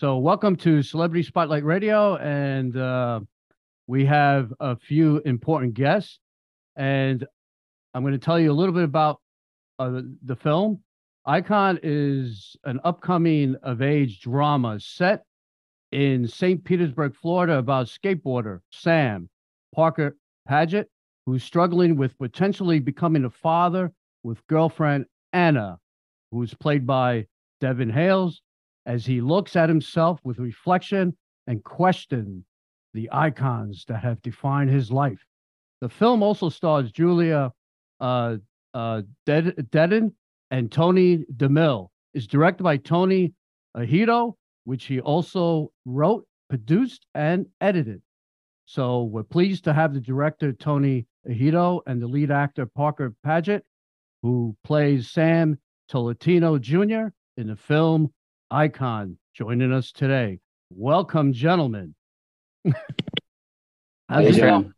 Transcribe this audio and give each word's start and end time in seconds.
So, 0.00 0.16
welcome 0.16 0.56
to 0.56 0.82
Celebrity 0.82 1.22
Spotlight 1.22 1.62
Radio, 1.62 2.16
and 2.16 2.74
uh, 2.74 3.20
we 3.86 4.06
have 4.06 4.50
a 4.58 4.74
few 4.74 5.18
important 5.26 5.74
guests. 5.74 6.20
And 6.74 7.26
I'm 7.92 8.00
going 8.00 8.14
to 8.14 8.18
tell 8.18 8.40
you 8.40 8.50
a 8.50 8.54
little 8.54 8.72
bit 8.72 8.84
about 8.84 9.20
uh, 9.78 10.00
the 10.24 10.36
film. 10.36 10.80
Icon 11.26 11.80
is 11.82 12.56
an 12.64 12.80
upcoming 12.82 13.56
of 13.62 13.82
age 13.82 14.22
drama 14.22 14.80
set 14.80 15.24
in 15.92 16.26
St. 16.26 16.64
Petersburg, 16.64 17.14
Florida, 17.14 17.58
about 17.58 17.88
skateboarder 17.88 18.60
Sam 18.70 19.28
Parker 19.74 20.16
Padgett, 20.48 20.86
who's 21.26 21.44
struggling 21.44 21.98
with 21.98 22.16
potentially 22.16 22.78
becoming 22.78 23.26
a 23.26 23.30
father 23.30 23.92
with 24.22 24.46
girlfriend 24.46 25.04
Anna, 25.34 25.78
who's 26.32 26.54
played 26.54 26.86
by 26.86 27.26
Devon 27.60 27.90
Hales, 27.90 28.40
as 28.86 29.06
he 29.06 29.20
looks 29.20 29.56
at 29.56 29.68
himself 29.68 30.20
with 30.24 30.38
reflection 30.38 31.16
and 31.46 31.62
question 31.64 32.44
the 32.94 33.08
icons 33.12 33.84
that 33.88 33.98
have 34.02 34.20
defined 34.22 34.70
his 34.70 34.90
life. 34.90 35.24
The 35.80 35.88
film 35.88 36.22
also 36.22 36.48
stars 36.48 36.92
Julia 36.92 37.52
uh, 38.00 38.36
uh, 38.74 39.02
Denton 39.26 40.14
and 40.50 40.72
Tony 40.72 41.24
Demil. 41.36 41.88
Is 42.12 42.26
directed 42.26 42.64
by 42.64 42.76
Tony 42.76 43.34
Ahedo, 43.76 44.34
which 44.64 44.86
he 44.86 45.00
also 45.00 45.70
wrote, 45.84 46.26
produced, 46.48 47.06
and 47.14 47.46
edited. 47.60 48.02
So 48.66 49.04
we're 49.04 49.22
pleased 49.22 49.62
to 49.64 49.72
have 49.72 49.94
the 49.94 50.00
director 50.00 50.52
Tony 50.52 51.06
Ahedo 51.28 51.82
and 51.86 52.02
the 52.02 52.08
lead 52.08 52.32
actor 52.32 52.66
Parker 52.66 53.14
Padgett, 53.24 53.62
who 54.22 54.56
plays 54.64 55.10
Sam 55.10 55.56
Tolentino 55.88 56.58
Jr. 56.58 57.08
in 57.36 57.46
the 57.46 57.56
film 57.56 58.12
Icon, 58.52 59.16
joining 59.32 59.72
us 59.72 59.92
today. 59.92 60.40
Welcome, 60.70 61.32
gentlemen. 61.32 61.94
How's 64.08 64.36
it 64.36 64.40
going? 64.40 64.74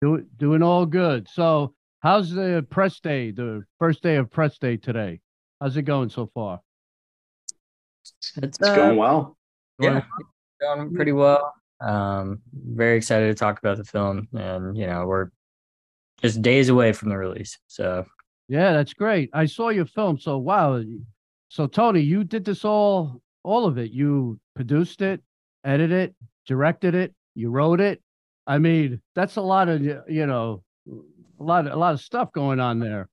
Do, 0.00 0.24
doing 0.38 0.62
all 0.62 0.86
good. 0.86 1.28
So, 1.28 1.74
how's 2.00 2.30
the 2.30 2.66
press 2.70 2.98
day, 3.00 3.32
the 3.32 3.64
first 3.78 4.02
day 4.02 4.16
of 4.16 4.30
press 4.30 4.56
day 4.56 4.78
today? 4.78 5.20
How's 5.60 5.76
it 5.76 5.82
going 5.82 6.08
so 6.08 6.30
far? 6.32 6.60
It's, 8.42 8.60
uh, 8.62 8.74
going 8.74 8.96
well. 8.96 9.36
Yeah, 9.78 10.02
going 10.60 10.94
pretty 10.94 11.12
well. 11.12 11.54
Um, 11.80 12.40
very 12.52 12.96
excited 12.96 13.26
to 13.26 13.34
talk 13.34 13.58
about 13.58 13.76
the 13.76 13.84
film, 13.84 14.26
and 14.32 14.76
you 14.76 14.86
know, 14.86 15.04
we're 15.06 15.28
just 16.22 16.40
days 16.40 16.70
away 16.70 16.94
from 16.94 17.10
the 17.10 17.16
release. 17.18 17.58
So, 17.66 18.06
yeah, 18.48 18.72
that's 18.72 18.94
great. 18.94 19.28
I 19.34 19.44
saw 19.44 19.68
your 19.68 19.86
film. 19.86 20.18
So, 20.18 20.38
wow. 20.38 20.82
So, 21.48 21.66
Tony, 21.66 22.00
you 22.00 22.24
did 22.24 22.44
this 22.44 22.64
all, 22.64 23.20
all 23.42 23.66
of 23.66 23.78
it. 23.78 23.90
You 23.90 24.38
produced 24.54 25.02
it, 25.02 25.20
edited 25.64 26.10
it, 26.10 26.14
directed 26.46 26.94
it, 26.94 27.14
you 27.34 27.50
wrote 27.50 27.80
it. 27.80 28.02
I 28.46 28.58
mean, 28.58 29.00
that's 29.14 29.36
a 29.36 29.42
lot 29.42 29.68
of 29.68 29.82
you 29.82 30.26
know, 30.26 30.62
a 30.88 31.42
lot, 31.42 31.66
a 31.66 31.76
lot 31.76 31.94
of 31.94 32.00
stuff 32.00 32.32
going 32.32 32.60
on 32.60 32.78
there. 32.78 33.08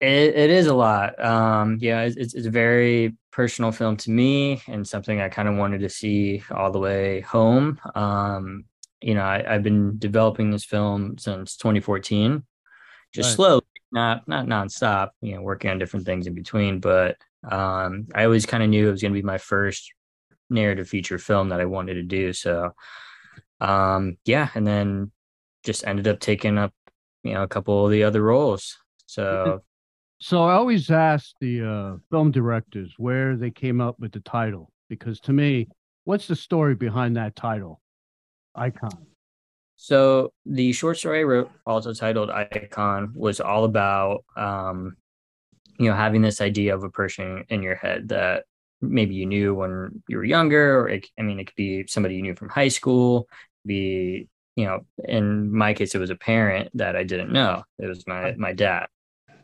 It, 0.00 0.36
it 0.36 0.50
is 0.50 0.66
a 0.66 0.74
lot. 0.74 1.22
Um, 1.24 1.78
yeah, 1.80 2.02
it's, 2.02 2.34
it's 2.34 2.46
a 2.46 2.50
very 2.50 3.16
personal 3.30 3.70
film 3.70 3.96
to 3.96 4.10
me 4.10 4.60
and 4.66 4.86
something 4.86 5.20
I 5.20 5.28
kind 5.28 5.48
of 5.48 5.56
wanted 5.56 5.80
to 5.80 5.88
see 5.88 6.42
all 6.50 6.72
the 6.72 6.78
way 6.78 7.20
home. 7.20 7.80
Um, 7.94 8.64
you 9.00 9.14
know, 9.14 9.24
I, 9.24 9.44
have 9.46 9.62
been 9.62 9.98
developing 9.98 10.50
this 10.50 10.64
film 10.64 11.18
since 11.18 11.56
2014, 11.56 12.42
just 13.12 13.28
right. 13.28 13.36
slowly, 13.36 13.62
not 13.92 14.26
not 14.26 14.46
nonstop. 14.46 15.10
You 15.20 15.36
know, 15.36 15.42
working 15.42 15.70
on 15.70 15.78
different 15.78 16.06
things 16.06 16.26
in 16.26 16.34
between. 16.34 16.80
But 16.80 17.16
um, 17.48 18.08
I 18.14 18.24
always 18.24 18.46
kind 18.46 18.62
of 18.62 18.68
knew 18.68 18.88
it 18.88 18.92
was 18.92 19.02
going 19.02 19.12
to 19.12 19.20
be 19.20 19.26
my 19.26 19.38
first 19.38 19.92
narrative 20.50 20.88
feature 20.88 21.18
film 21.18 21.50
that 21.50 21.60
I 21.60 21.66
wanted 21.66 21.94
to 21.94 22.02
do. 22.02 22.32
So, 22.32 22.72
um, 23.60 24.16
yeah, 24.24 24.48
and 24.54 24.66
then 24.66 25.12
just 25.64 25.86
ended 25.86 26.08
up 26.08 26.20
taking 26.20 26.58
up, 26.58 26.72
you 27.22 27.34
know, 27.34 27.42
a 27.42 27.48
couple 27.48 27.84
of 27.84 27.92
the 27.92 28.04
other 28.04 28.22
roles. 28.22 28.76
So 29.06 29.62
so 30.20 30.44
I 30.44 30.54
always 30.54 30.90
ask 30.90 31.32
the 31.40 31.62
uh, 31.62 31.96
film 32.10 32.32
directors 32.32 32.94
where 32.98 33.36
they 33.36 33.50
came 33.50 33.80
up 33.80 33.98
with 34.00 34.12
the 34.12 34.20
title 34.20 34.70
because 34.88 35.20
to 35.20 35.32
me, 35.32 35.68
what's 36.04 36.26
the 36.26 36.34
story 36.34 36.74
behind 36.74 37.16
that 37.16 37.36
title, 37.36 37.80
Icon? 38.54 39.06
So 39.76 40.32
the 40.44 40.72
short 40.72 40.98
story 40.98 41.20
I 41.20 41.22
wrote, 41.22 41.50
also 41.64 41.92
titled 41.94 42.30
Icon, 42.30 43.12
was 43.14 43.40
all 43.40 43.64
about 43.64 44.24
um, 44.36 44.96
you 45.78 45.88
know 45.88 45.96
having 45.96 46.22
this 46.22 46.40
idea 46.40 46.74
of 46.74 46.84
a 46.84 46.90
person 46.90 47.44
in 47.48 47.62
your 47.62 47.74
head 47.74 48.08
that 48.08 48.44
maybe 48.80 49.14
you 49.14 49.26
knew 49.26 49.54
when 49.54 50.02
you 50.08 50.18
were 50.18 50.24
younger, 50.24 50.80
or 50.80 50.88
it, 50.88 51.06
I 51.18 51.22
mean, 51.22 51.40
it 51.40 51.46
could 51.46 51.56
be 51.56 51.86
somebody 51.86 52.16
you 52.16 52.22
knew 52.22 52.36
from 52.36 52.48
high 52.48 52.68
school, 52.68 53.28
be 53.66 54.28
you 54.56 54.66
know, 54.66 54.80
in 55.04 55.52
my 55.56 55.72
case, 55.72 55.94
it 55.94 55.98
was 55.98 56.10
a 56.10 56.16
parent 56.16 56.70
that 56.74 56.96
I 56.96 57.04
didn't 57.04 57.32
know. 57.32 57.62
It 57.78 57.86
was 57.86 58.06
my 58.06 58.34
my 58.36 58.52
dad 58.52 58.88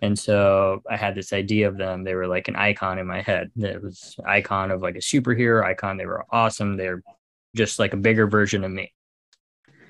and 0.04 0.18
so 0.18 0.82
I 0.88 0.98
had 0.98 1.14
this 1.14 1.32
idea 1.32 1.66
of 1.66 1.78
them. 1.78 2.04
They 2.04 2.14
were 2.14 2.26
like 2.26 2.48
an 2.48 2.56
icon 2.56 2.98
in 2.98 3.06
my 3.06 3.22
head. 3.22 3.50
It 3.56 3.82
was 3.82 4.16
icon 4.26 4.70
of 4.70 4.82
like 4.82 4.96
a 4.96 4.98
superhero 4.98 5.64
icon. 5.64 5.96
They 5.96 6.04
were 6.04 6.26
awesome. 6.30 6.76
They're 6.76 7.02
just 7.56 7.78
like 7.78 7.94
a 7.94 7.96
bigger 7.96 8.26
version 8.26 8.64
of 8.64 8.70
me. 8.70 8.92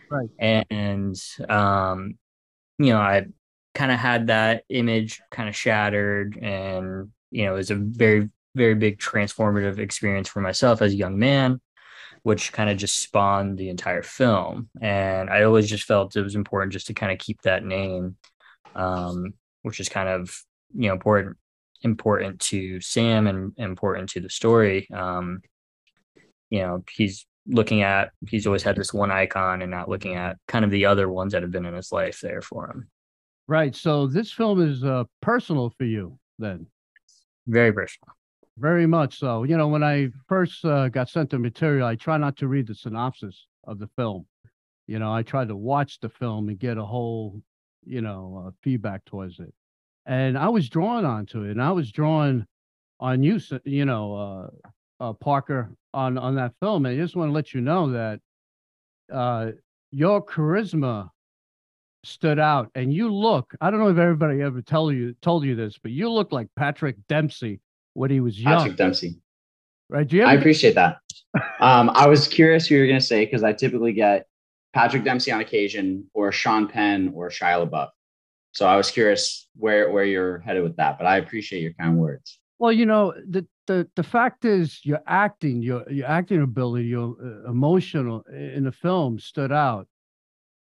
Right. 0.08 0.30
And 0.38 1.20
um, 1.48 2.16
you 2.78 2.92
know, 2.92 3.00
I 3.00 3.26
kind 3.74 3.92
of 3.92 3.98
had 3.98 4.28
that 4.28 4.64
image 4.68 5.20
kind 5.30 5.48
of 5.48 5.56
shattered 5.56 6.38
and 6.40 7.10
you 7.30 7.44
know, 7.44 7.54
it 7.54 7.56
was 7.56 7.70
a 7.70 7.76
very, 7.76 8.30
very 8.54 8.76
big 8.76 8.98
transformative 8.98 9.78
experience 9.78 10.28
for 10.28 10.40
myself 10.40 10.80
as 10.82 10.92
a 10.92 10.96
young 10.96 11.18
man, 11.18 11.60
which 12.22 12.52
kind 12.52 12.70
of 12.70 12.76
just 12.76 13.00
spawned 13.00 13.58
the 13.58 13.68
entire 13.68 14.04
film. 14.04 14.68
And 14.80 15.28
I 15.28 15.42
always 15.42 15.68
just 15.68 15.84
felt 15.84 16.14
it 16.14 16.22
was 16.22 16.36
important 16.36 16.72
just 16.72 16.86
to 16.86 16.94
kind 16.94 17.10
of 17.10 17.18
keep 17.18 17.42
that 17.42 17.64
name 17.64 18.16
um, 18.74 19.34
which 19.62 19.80
is 19.80 19.88
kind 19.88 20.08
of 20.08 20.42
you 20.74 20.88
know 20.88 20.94
important 20.94 21.36
important 21.82 22.40
to 22.40 22.80
Sam 22.80 23.26
and 23.26 23.52
important 23.58 24.10
to 24.10 24.20
the 24.20 24.30
story. 24.30 24.88
Um, 24.92 25.42
you 26.50 26.60
know, 26.60 26.84
he's 26.90 27.26
looking 27.46 27.82
at 27.82 28.10
he's 28.28 28.46
always 28.46 28.62
had 28.62 28.76
this 28.76 28.94
one 28.94 29.10
icon 29.10 29.62
and 29.62 29.70
not 29.70 29.88
looking 29.88 30.14
at 30.14 30.38
kind 30.48 30.64
of 30.64 30.70
the 30.70 30.86
other 30.86 31.08
ones 31.08 31.32
that 31.32 31.42
have 31.42 31.50
been 31.50 31.66
in 31.66 31.74
his 31.74 31.92
life 31.92 32.20
there 32.20 32.42
for 32.42 32.70
him. 32.70 32.88
Right. 33.46 33.74
So 33.74 34.06
this 34.06 34.32
film 34.32 34.60
is 34.60 34.84
uh, 34.84 35.04
personal 35.20 35.70
for 35.76 35.84
you 35.84 36.18
then. 36.38 36.66
Very 37.46 37.72
personal. 37.72 38.14
Very 38.56 38.86
much 38.86 39.18
so. 39.18 39.42
You 39.42 39.56
know, 39.56 39.68
when 39.68 39.82
I 39.82 40.08
first 40.28 40.64
uh, 40.64 40.88
got 40.88 41.10
sent 41.10 41.30
the 41.30 41.38
material, 41.38 41.86
I 41.86 41.96
try 41.96 42.16
not 42.16 42.36
to 42.38 42.48
read 42.48 42.68
the 42.68 42.74
synopsis 42.74 43.46
of 43.64 43.78
the 43.78 43.88
film. 43.96 44.26
You 44.86 44.98
know, 44.98 45.12
I 45.12 45.22
try 45.22 45.44
to 45.44 45.56
watch 45.56 46.00
the 46.00 46.08
film 46.08 46.48
and 46.48 46.58
get 46.58 46.78
a 46.78 46.84
whole 46.84 47.42
you 47.86 48.00
know, 48.00 48.44
uh, 48.46 48.50
feedback 48.62 49.04
towards 49.04 49.38
it. 49.38 49.52
And 50.06 50.36
I 50.36 50.48
was 50.48 50.68
drawn 50.68 51.04
onto 51.04 51.42
it, 51.42 51.52
and 51.52 51.62
I 51.62 51.72
was 51.72 51.90
drawn 51.90 52.46
on 53.00 53.22
you, 53.22 53.40
you 53.64 53.84
know, 53.84 54.14
uh, 55.00 55.04
uh, 55.04 55.12
Parker, 55.14 55.74
on 55.92 56.18
on 56.18 56.34
that 56.36 56.52
film. 56.60 56.84
And 56.86 56.94
I 56.94 57.02
just 57.02 57.16
want 57.16 57.30
to 57.30 57.32
let 57.32 57.54
you 57.54 57.60
know 57.60 57.90
that 57.92 58.20
uh, 59.12 59.52
your 59.90 60.24
charisma 60.24 61.08
stood 62.04 62.38
out, 62.38 62.70
and 62.74 62.92
you 62.92 63.12
look. 63.12 63.54
I 63.60 63.70
don't 63.70 63.80
know 63.80 63.88
if 63.88 63.98
everybody 63.98 64.42
ever 64.42 64.62
tell 64.62 64.92
you 64.92 65.14
told 65.22 65.44
you 65.44 65.54
this, 65.54 65.78
but 65.78 65.92
you 65.92 66.10
look 66.10 66.32
like 66.32 66.48
Patrick 66.56 66.96
Dempsey 67.08 67.60
when 67.94 68.10
he 68.10 68.20
was 68.20 68.40
young. 68.40 68.58
Patrick 68.58 68.76
Dempsey. 68.76 69.16
Right? 69.88 70.06
Do 70.06 70.16
you 70.16 70.24
I 70.24 70.34
appreciate 70.34 70.74
that. 70.74 70.98
um, 71.60 71.90
I 71.94 72.08
was 72.08 72.26
curious 72.26 72.66
who 72.66 72.76
you 72.76 72.80
were 72.82 72.86
going 72.86 73.00
to 73.00 73.04
say 73.06 73.24
because 73.24 73.42
I 73.42 73.52
typically 73.52 73.92
get 73.92 74.26
Patrick 74.72 75.04
Dempsey 75.04 75.30
on 75.30 75.40
occasion, 75.40 76.08
or 76.14 76.32
Sean 76.32 76.68
Penn, 76.68 77.12
or 77.14 77.28
Shia 77.30 77.68
LaBeouf. 77.68 77.90
So 78.52 78.66
I 78.66 78.76
was 78.76 78.90
curious 78.90 79.48
where 79.56 79.90
where 79.90 80.04
you're 80.04 80.38
headed 80.38 80.62
with 80.62 80.76
that, 80.76 80.98
but 80.98 81.06
I 81.06 81.16
appreciate 81.18 81.60
your 81.60 81.72
kind 81.74 81.98
words. 81.98 82.38
Well, 82.58 82.72
you 82.72 82.86
know, 82.86 83.12
the 83.28 83.46
the 83.66 83.88
the 83.96 84.02
fact 84.02 84.44
is, 84.44 84.80
your 84.84 85.00
acting, 85.06 85.62
your 85.62 85.90
your 85.90 86.06
acting 86.06 86.42
ability, 86.42 86.86
your 86.86 87.16
uh, 87.22 87.50
emotional 87.50 88.22
in 88.32 88.64
the 88.64 88.72
film 88.72 89.18
stood 89.18 89.52
out, 89.52 89.88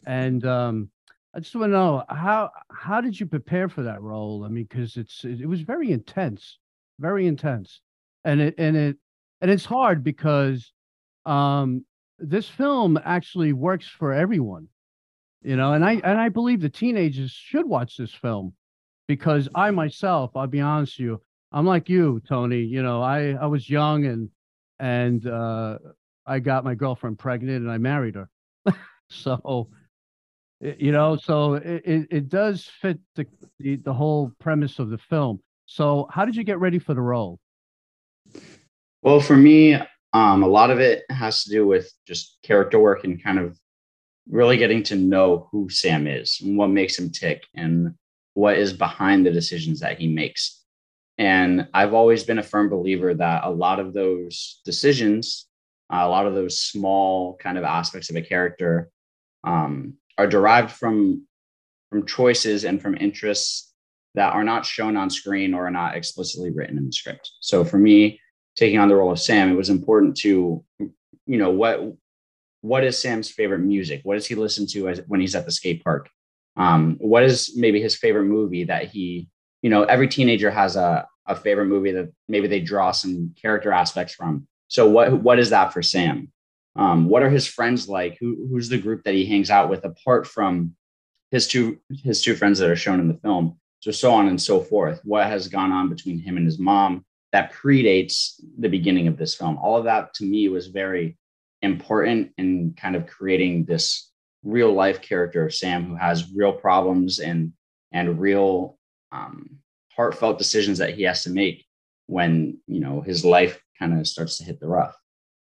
and 0.05 0.45
um, 0.45 0.89
I 1.35 1.39
just 1.39 1.55
want 1.55 1.69
to 1.69 1.73
know 1.73 2.03
how 2.09 2.51
how 2.71 3.01
did 3.01 3.19
you 3.19 3.25
prepare 3.25 3.69
for 3.69 3.83
that 3.83 4.01
role? 4.01 4.43
I 4.45 4.49
mean, 4.49 4.65
because 4.65 4.97
it's 4.97 5.23
it, 5.25 5.45
was 5.47 5.61
very 5.61 5.91
intense, 5.91 6.59
very 6.99 7.25
intense, 7.27 7.81
and 8.23 8.39
it 8.41 8.55
and 8.57 8.75
it 8.77 8.97
and 9.41 9.49
it's 9.51 9.65
hard 9.65 10.03
because 10.03 10.71
um 11.25 11.85
this 12.19 12.47
film 12.47 12.99
actually 13.03 13.53
works 13.53 13.87
for 13.87 14.13
everyone 14.13 14.67
you 15.43 15.55
know? 15.55 15.73
And 15.73 15.85
i 15.85 15.93
and 15.93 16.19
i 16.19 16.29
believe 16.29 16.61
the 16.61 16.69
teenagers 16.69 17.31
should 17.31 17.67
watch 17.67 17.97
this 17.97 18.13
film 18.13 18.53
because 19.07 19.49
i 19.53 19.71
myself 19.71 20.31
i'll 20.35 20.47
be 20.47 20.61
honest 20.61 20.97
with 20.97 21.05
you 21.05 21.21
i'm 21.51 21.65
like 21.65 21.89
you 21.89 22.21
tony 22.27 22.61
you 22.61 22.81
know? 22.81 23.01
I 23.01 23.31
i 23.33 23.45
was 23.45 23.69
young 23.69 24.05
and 24.05 24.29
and 24.79 25.27
uh 25.27 25.77
i 26.25 26.39
got 26.39 26.63
my 26.63 26.75
girlfriend 26.75 27.19
pregnant 27.19 27.61
and 27.61 27.71
i 27.71 27.77
married 27.77 28.15
her. 28.15 28.29
So 29.09 29.69
you 30.79 30.91
know 30.91 31.15
so 31.15 31.55
it, 31.55 32.07
it 32.09 32.29
does 32.29 32.69
fit 32.81 32.99
the, 33.15 33.25
the 33.59 33.75
the 33.77 33.93
whole 33.93 34.31
premise 34.39 34.79
of 34.79 34.89
the 34.89 34.97
film 34.97 35.39
so 35.65 36.07
how 36.11 36.25
did 36.25 36.35
you 36.35 36.43
get 36.43 36.59
ready 36.59 36.79
for 36.79 36.93
the 36.93 37.01
role 37.01 37.39
well 39.01 39.19
for 39.19 39.37
me 39.37 39.79
Um, 40.13 40.43
a 40.43 40.47
lot 40.47 40.69
of 40.69 40.79
it 40.79 41.05
has 41.09 41.43
to 41.43 41.49
do 41.49 41.65
with 41.65 41.91
just 42.05 42.37
character 42.43 42.77
work 42.77 43.03
and 43.03 43.23
kind 43.23 43.39
of 43.39 43.57
really 44.29 44.57
getting 44.57 44.83
to 44.83 44.95
know 44.95 45.49
who 45.51 45.69
Sam 45.69 46.05
is 46.05 46.39
and 46.41 46.55
what 46.55 46.69
makes 46.69 46.99
him 46.99 47.09
tick 47.09 47.39
and 47.55 47.95
what 48.35 48.59
is 48.59 48.73
behind 48.73 49.25
the 49.25 49.31
decisions 49.31 49.79
that 49.79 49.97
he 49.99 50.07
makes. 50.07 50.61
And 51.17 51.67
I've 51.73 51.95
always 51.95 52.23
been 52.23 52.37
a 52.37 52.43
firm 52.43 52.69
believer 52.69 53.15
that 53.15 53.43
a 53.43 53.49
lot 53.49 53.79
of 53.79 53.93
those 53.93 54.61
decisions, 54.65 55.47
a 55.89 56.07
lot 56.07 56.27
of 56.27 56.35
those 56.35 56.61
small 56.61 57.35
kind 57.37 57.57
of 57.57 57.63
aspects 57.63 58.11
of 58.11 58.15
a 58.15 58.21
character 58.21 58.91
um, 59.43 59.97
are 60.17 60.27
derived 60.27 60.71
from 60.71 61.27
from 61.89 62.05
choices 62.05 62.65
and 62.65 62.81
from 62.81 62.97
interests 62.97 63.71
that 64.15 64.33
are 64.33 64.43
not 64.43 64.65
shown 64.65 64.97
on 64.97 65.09
screen 65.09 65.53
or 65.53 65.67
are 65.67 65.71
not 65.71 65.95
explicitly 65.95 66.51
written 66.51 66.77
in 66.77 66.85
the 66.87 66.91
script. 66.91 67.31
So 67.39 67.63
for 67.63 67.77
me, 67.77 68.19
taking 68.55 68.79
on 68.79 68.87
the 68.87 68.95
role 68.95 69.11
of 69.11 69.19
Sam, 69.19 69.51
it 69.51 69.55
was 69.55 69.69
important 69.69 70.17
to, 70.17 70.63
you 70.79 71.37
know, 71.37 71.51
what 71.51 71.81
what 72.61 72.83
is 72.83 73.01
Sam's 73.01 73.29
favorite 73.29 73.59
music? 73.59 74.01
What 74.03 74.15
does 74.15 74.25
he 74.25 74.35
listen 74.35 74.65
to 74.67 74.89
as, 74.89 75.01
when 75.07 75.19
he's 75.19 75.35
at 75.35 75.45
the 75.45 75.51
skate 75.51 75.83
park? 75.83 76.09
Um, 76.55 76.97
what 76.99 77.23
is 77.23 77.53
maybe 77.55 77.81
his 77.81 77.95
favorite 77.95 78.25
movie 78.25 78.63
that 78.65 78.85
he, 78.85 79.27
you 79.61 79.69
know, 79.69 79.83
every 79.83 80.07
teenager 80.07 80.49
has 80.49 80.75
a, 80.75 81.07
a 81.27 81.35
favorite 81.35 81.65
movie 81.67 81.91
that 81.91 82.11
maybe 82.27 82.47
they 82.47 82.59
draw 82.59 82.91
some 82.91 83.33
character 83.39 83.71
aspects 83.71 84.13
from. 84.13 84.47
So 84.67 84.89
what 84.89 85.21
what 85.21 85.39
is 85.39 85.51
that 85.51 85.73
for 85.73 85.83
Sam? 85.83 86.32
Um, 86.75 87.07
what 87.07 87.23
are 87.23 87.29
his 87.29 87.47
friends 87.47 87.87
like? 87.87 88.17
Who, 88.19 88.47
who's 88.49 88.69
the 88.69 88.77
group 88.77 89.03
that 89.03 89.13
he 89.13 89.25
hangs 89.25 89.49
out 89.49 89.69
with 89.69 89.85
apart 89.85 90.27
from 90.27 90.75
his 91.31 91.47
two 91.47 91.79
his 92.03 92.21
two 92.21 92.35
friends 92.35 92.59
that 92.59 92.69
are 92.69 92.75
shown 92.75 92.99
in 92.99 93.07
the 93.07 93.19
film? 93.19 93.59
So 93.79 93.91
so 93.91 94.13
on 94.13 94.27
and 94.27 94.41
so 94.41 94.61
forth. 94.61 95.01
What 95.03 95.27
has 95.27 95.47
gone 95.47 95.71
on 95.71 95.89
between 95.89 96.19
him 96.19 96.37
and 96.37 96.45
his 96.45 96.59
mom 96.59 97.05
that 97.31 97.53
predates 97.53 98.39
the 98.57 98.69
beginning 98.69 99.07
of 99.07 99.17
this 99.17 99.35
film? 99.35 99.57
All 99.57 99.77
of 99.77 99.85
that 99.85 100.13
to 100.15 100.23
me 100.23 100.47
was 100.49 100.67
very 100.67 101.17
important 101.61 102.31
in 102.37 102.73
kind 102.77 102.95
of 102.95 103.07
creating 103.07 103.65
this 103.65 104.11
real 104.43 104.73
life 104.73 105.01
character 105.01 105.45
of 105.45 105.53
Sam 105.53 105.85
who 105.85 105.95
has 105.95 106.31
real 106.33 106.53
problems 106.53 107.19
and 107.19 107.53
and 107.91 108.19
real 108.19 108.77
um, 109.11 109.57
heartfelt 109.95 110.37
decisions 110.37 110.79
that 110.79 110.95
he 110.95 111.03
has 111.03 111.23
to 111.23 111.29
make 111.29 111.65
when 112.07 112.57
you 112.67 112.79
know 112.79 113.01
his 113.01 113.23
life 113.23 113.61
kind 113.77 113.97
of 113.97 114.07
starts 114.07 114.37
to 114.37 114.43
hit 114.43 114.59
the 114.59 114.67
rough. 114.67 114.95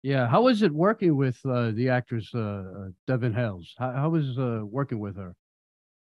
Yeah, 0.03 0.27
how 0.27 0.43
was 0.43 0.61
it 0.61 0.71
working 0.71 1.15
with 1.15 1.39
uh, 1.45 1.71
the 1.71 1.89
actress 1.89 2.29
uh, 2.33 2.39
uh, 2.39 2.87
Devon 3.07 3.33
Hales? 3.33 3.73
How, 3.77 3.91
how 3.91 4.09
was 4.09 4.37
uh, 4.37 4.61
working 4.63 4.99
with 4.99 5.17
her? 5.17 5.35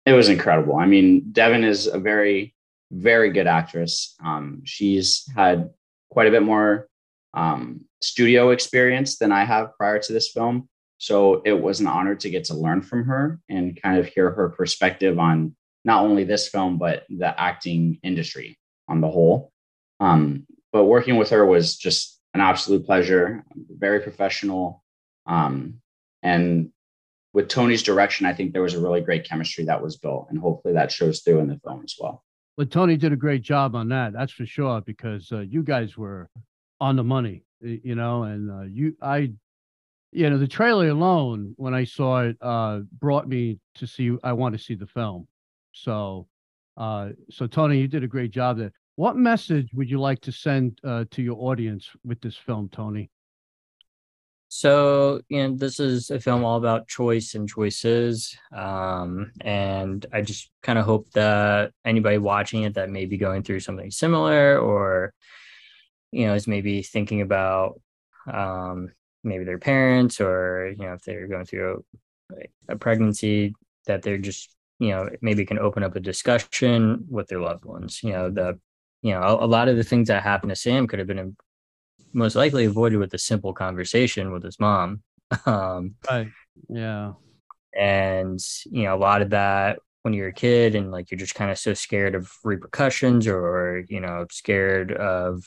It 0.06 0.13
was 0.13 0.30
incredible. 0.30 0.78
I 0.78 0.86
mean, 0.86 1.31
Devon 1.31 1.63
is 1.63 1.88
a 1.88 2.00
very, 2.00 2.56
very 2.92 3.31
good 3.31 3.48
actress. 3.48 4.16
Um, 4.24 4.62
she's 4.66 5.28
had 5.36 5.72
quite 6.10 6.28
a 6.28 6.31
bit 6.31 6.44
more 6.44 6.88
um, 7.33 7.86
studio 8.01 8.51
experience 8.51 9.18
than 9.18 9.31
I 9.31 9.44
have 9.44 9.75
prior 9.78 10.00
to 10.00 10.13
this 10.13 10.31
film. 10.31 10.69
So 10.98 11.42
it 11.45 11.54
was 11.54 11.80
an 11.80 11.88
honor 11.88 12.16
to 12.16 12.30
get 12.30 12.45
to 12.45 12.54
learn 12.54 12.81
from 12.81 13.06
her 13.06 13.39
and 13.50 13.80
kind 13.81 13.98
of 13.98 14.06
hear 14.06 14.30
her 14.31 14.50
perspective 14.50 15.18
on 15.18 15.56
not 15.83 16.04
only 16.04 16.24
this 16.24 16.48
film, 16.48 16.78
but 16.78 17.06
the 17.10 17.39
acting 17.39 18.00
industry 18.04 18.57
on 18.88 19.01
the 19.01 19.10
whole. 19.10 19.51
Um, 20.00 20.45
but 20.72 20.86
working 20.86 21.18
with 21.18 21.31
her 21.31 21.45
was 21.45 21.75
just 21.75 22.20
an 22.33 22.42
absolute 22.42 22.86
pleasure, 22.86 23.44
very 23.69 24.00
professional. 24.00 24.83
Um, 25.25 25.81
and 26.24 26.72
with 27.33 27.48
Tony's 27.48 27.83
direction, 27.83 28.25
I 28.25 28.33
think 28.33 28.54
there 28.54 28.62
was 28.62 28.74
a 28.74 28.80
really 28.80 29.01
great 29.01 29.24
chemistry 29.24 29.66
that 29.66 29.81
was 29.81 29.98
built, 29.98 30.28
and 30.30 30.39
hopefully 30.39 30.74
that 30.74 30.92
shows 30.92 31.22
through 31.22 31.39
in 31.39 31.48
the 31.48 31.60
film 31.63 31.81
as 31.83 31.95
well. 32.00 32.24
Well, 32.57 32.68
Tony 32.68 32.98
did 32.98 33.13
a 33.13 33.16
great 33.16 33.42
job 33.42 33.75
on 33.75 33.89
that, 33.89 34.13
that's 34.13 34.33
for 34.33 34.45
sure, 34.45 34.81
because 34.81 35.31
uh, 35.31 35.39
you 35.39 35.63
guys 35.63 35.98
were 35.98 36.30
on 36.80 36.95
the 36.95 37.04
money, 37.04 37.44
you 37.62 37.95
know, 37.95 38.24
and 38.24 38.51
uh, 38.51 38.63
you, 38.63 38.95
I, 39.01 39.31
you 40.12 40.30
know, 40.30 40.38
the 40.38 40.48
trailer 40.48 40.89
alone, 40.89 41.54
when 41.56 41.74
I 41.74 41.86
saw 41.86 42.24
it, 42.24 42.38
uh, 42.42 42.80
brought 43.00 43.28
me 43.30 43.60
to 43.75 43.88
see. 43.88 44.18
I 44.24 44.33
want 44.33 44.57
to 44.57 44.63
see 44.63 44.75
the 44.75 44.88
film, 44.88 45.28
so, 45.72 46.28
uh, 46.75 47.10
so 47.30 47.48
Tony, 47.48 47.80
you 47.80 47.88
did 47.88 48.04
a 48.04 48.07
great 48.07 48.31
job 48.31 48.57
there. 48.57 48.74
What 48.95 49.15
message 49.15 49.69
would 49.73 49.89
you 49.89 49.99
like 49.99 50.21
to 50.21 50.31
send 50.31 50.79
uh, 50.83 51.05
to 51.11 51.21
your 51.21 51.38
audience 51.39 51.89
with 52.03 52.21
this 52.21 52.35
film, 52.35 52.69
Tony? 52.71 53.09
So, 54.53 55.21
you 55.29 55.47
know, 55.47 55.55
this 55.55 55.79
is 55.79 56.11
a 56.11 56.19
film 56.19 56.43
all 56.43 56.57
about 56.57 56.89
choice 56.89 57.35
and 57.35 57.47
choices. 57.47 58.38
Um, 58.53 59.31
and 59.39 60.05
I 60.11 60.21
just 60.21 60.51
kind 60.61 60.77
of 60.77 60.83
hope 60.83 61.09
that 61.11 61.71
anybody 61.85 62.17
watching 62.17 62.63
it 62.63 62.73
that 62.73 62.89
may 62.89 63.05
be 63.05 63.17
going 63.17 63.43
through 63.43 63.61
something 63.61 63.89
similar 63.91 64.59
or, 64.59 65.13
you 66.11 66.27
know, 66.27 66.33
is 66.33 66.47
maybe 66.47 66.81
thinking 66.81 67.21
about 67.21 67.79
um, 68.31 68.91
maybe 69.23 69.45
their 69.45 69.57
parents 69.57 70.19
or, 70.19 70.75
you 70.77 70.85
know, 70.85 70.94
if 70.94 71.03
they're 71.03 71.27
going 71.27 71.45
through 71.45 71.85
a, 72.33 72.73
a 72.73 72.75
pregnancy, 72.75 73.55
that 73.87 74.01
they're 74.01 74.17
just, 74.17 74.53
you 74.79 74.89
know, 74.89 75.09
maybe 75.21 75.45
can 75.45 75.59
open 75.59 75.81
up 75.81 75.95
a 75.95 76.01
discussion 76.01 77.05
with 77.09 77.29
their 77.29 77.39
loved 77.39 77.63
ones. 77.63 78.03
You 78.03 78.11
know, 78.11 78.29
the, 78.29 78.59
you 79.01 79.13
know, 79.13 79.21
a, 79.21 79.45
a 79.45 79.48
lot 79.48 79.68
of 79.68 79.77
the 79.77 79.83
things 79.83 80.07
that 80.07 80.24
happened 80.24 80.51
to 80.51 80.56
Sam 80.56 80.88
could 80.88 81.00
have 81.00 81.07
been 81.07 81.36
most 82.13 82.36
likely 82.36 82.65
avoided 82.65 82.98
with 82.98 83.13
a 83.13 83.18
simple 83.18 83.53
conversation 83.53 84.31
with 84.31 84.44
his 84.44 84.59
mom. 84.59 85.01
Um, 85.45 85.95
right. 86.09 86.27
Yeah. 86.68 87.13
And, 87.74 88.38
you 88.65 88.83
know, 88.83 88.95
a 88.95 89.00
lot 89.00 89.21
of 89.21 89.30
that 89.30 89.80
when 90.01 90.13
you're 90.13 90.27
a 90.27 90.33
kid 90.33 90.75
and 90.75 90.92
like 90.92 91.09
you're 91.09 91.18
just 91.18 91.36
kind 91.36 91.50
of 91.50 91.57
so 91.57 91.74
scared 91.74 92.15
of 92.15 92.30
repercussions 92.44 93.27
or, 93.27 93.86
you 93.88 94.01
know, 94.01 94.25
scared 94.30 94.92
of 94.92 95.44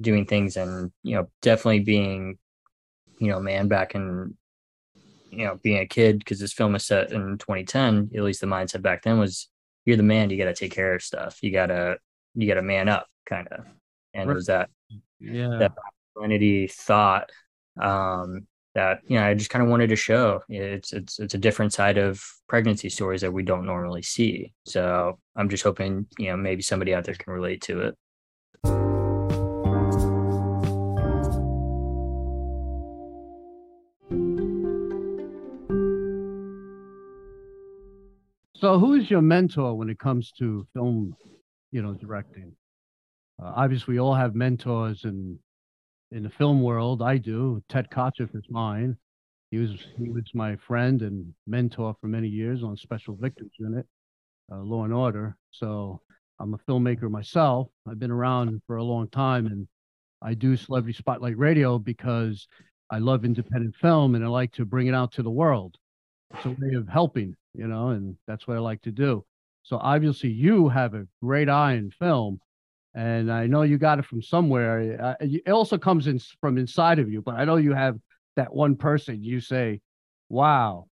doing 0.00 0.26
things 0.26 0.56
and, 0.56 0.90
you 1.04 1.14
know, 1.14 1.28
definitely 1.42 1.80
being, 1.80 2.38
you 3.20 3.28
know, 3.28 3.38
man 3.38 3.68
back 3.68 3.94
in, 3.94 4.36
you 5.30 5.44
know, 5.46 5.60
being 5.62 5.78
a 5.78 5.86
kid, 5.86 6.18
because 6.18 6.40
this 6.40 6.52
film 6.52 6.74
is 6.74 6.84
set 6.84 7.12
in 7.12 7.38
2010, 7.38 8.10
at 8.16 8.22
least 8.22 8.40
the 8.40 8.48
mindset 8.48 8.82
back 8.82 9.02
then 9.02 9.18
was 9.20 9.48
you're 9.84 9.96
the 9.96 10.02
man, 10.02 10.30
you 10.30 10.38
got 10.38 10.46
to 10.46 10.54
take 10.54 10.72
care 10.72 10.94
of 10.94 11.02
stuff. 11.02 11.38
You 11.40 11.52
got 11.52 11.66
to, 11.66 11.98
you 12.34 12.48
got 12.48 12.54
to 12.54 12.62
man 12.62 12.88
up 12.88 13.06
kind 13.26 13.48
of. 13.48 13.64
And 14.12 14.28
right. 14.28 14.34
was 14.34 14.46
that 14.46 14.70
yeah 15.20 15.56
that 15.58 15.72
masculinity 16.14 16.68
thought 16.68 17.30
um, 17.80 18.46
that 18.74 19.00
you 19.06 19.16
know 19.16 19.24
I 19.24 19.34
just 19.34 19.50
kind 19.50 19.62
of 19.62 19.70
wanted 19.70 19.88
to 19.88 19.96
show. 19.96 20.42
It's 20.48 20.92
it's 20.92 21.18
it's 21.18 21.34
a 21.34 21.38
different 21.38 21.72
side 21.72 21.98
of 21.98 22.22
pregnancy 22.48 22.88
stories 22.88 23.20
that 23.22 23.32
we 23.32 23.42
don't 23.42 23.66
normally 23.66 24.02
see. 24.02 24.52
So 24.66 25.18
I'm 25.36 25.48
just 25.48 25.64
hoping 25.64 26.06
you 26.18 26.28
know 26.28 26.36
maybe 26.36 26.62
somebody 26.62 26.94
out 26.94 27.04
there 27.04 27.14
can 27.14 27.32
relate 27.32 27.62
to 27.62 27.80
it. 27.80 27.94
So, 38.64 38.78
who 38.78 38.94
is 38.94 39.10
your 39.10 39.20
mentor 39.20 39.74
when 39.76 39.90
it 39.90 39.98
comes 39.98 40.32
to 40.38 40.66
film, 40.72 41.14
you 41.74 41.82
know, 41.82 41.92
directing? 41.92 42.52
Uh, 43.42 43.52
obviously, 43.56 43.94
we 43.94 44.00
all 44.00 44.14
have 44.14 44.36
mentors 44.36 45.04
in 45.04 45.36
in 46.12 46.22
the 46.22 46.30
film 46.30 46.62
world. 46.62 47.02
I 47.02 47.18
do. 47.18 47.60
Ted 47.68 47.90
Kotcheff 47.90 48.34
is 48.34 48.44
mine. 48.48 48.96
He 49.50 49.58
was 49.58 49.70
he 49.98 50.08
was 50.08 50.22
my 50.34 50.54
friend 50.68 51.02
and 51.02 51.34
mentor 51.48 51.96
for 52.00 52.06
many 52.06 52.28
years 52.28 52.62
on 52.62 52.76
Special 52.76 53.16
Victims 53.16 53.50
Unit, 53.58 53.84
uh, 54.52 54.58
Law 54.58 54.84
and 54.84 54.94
Order. 54.94 55.36
So 55.50 56.00
I'm 56.38 56.54
a 56.54 56.58
filmmaker 56.58 57.10
myself. 57.10 57.66
I've 57.88 57.98
been 57.98 58.12
around 58.12 58.62
for 58.68 58.76
a 58.76 58.84
long 58.84 59.08
time, 59.08 59.46
and 59.46 59.66
I 60.22 60.34
do 60.34 60.56
Celebrity 60.56 60.96
Spotlight 60.96 61.36
Radio 61.36 61.80
because 61.80 62.46
I 62.88 62.98
love 62.98 63.24
independent 63.24 63.74
film 63.74 64.14
and 64.14 64.24
I 64.24 64.28
like 64.28 64.52
to 64.52 64.64
bring 64.64 64.86
it 64.86 64.94
out 64.94 65.10
to 65.14 65.24
the 65.24 65.30
world. 65.30 65.76
It's 66.32 66.46
a 66.46 66.50
way 66.50 66.74
of 66.76 66.86
helping, 66.86 67.34
you 67.52 67.66
know, 67.66 67.88
and 67.88 68.16
that's 68.28 68.46
what 68.46 68.56
I 68.56 68.60
like 68.60 68.82
to 68.82 68.92
do. 68.92 69.24
So 69.64 69.78
obviously, 69.78 70.30
you 70.30 70.68
have 70.68 70.94
a 70.94 71.06
great 71.20 71.48
eye 71.48 71.74
in 71.74 71.90
film 71.90 72.40
and 72.94 73.30
I 73.30 73.46
know 73.46 73.62
you 73.62 73.76
got 73.76 73.98
it 73.98 74.04
from 74.04 74.22
somewhere. 74.22 74.96
Uh, 75.00 75.14
it 75.20 75.50
also 75.50 75.76
comes 75.76 76.06
in 76.06 76.20
from 76.40 76.58
inside 76.58 76.98
of 76.98 77.10
you, 77.10 77.22
but 77.22 77.34
I 77.34 77.44
know 77.44 77.56
you 77.56 77.72
have 77.72 77.98
that 78.36 78.54
one 78.54 78.76
person 78.76 79.22
you 79.22 79.40
say, 79.40 79.80
"Wow, 80.28 80.86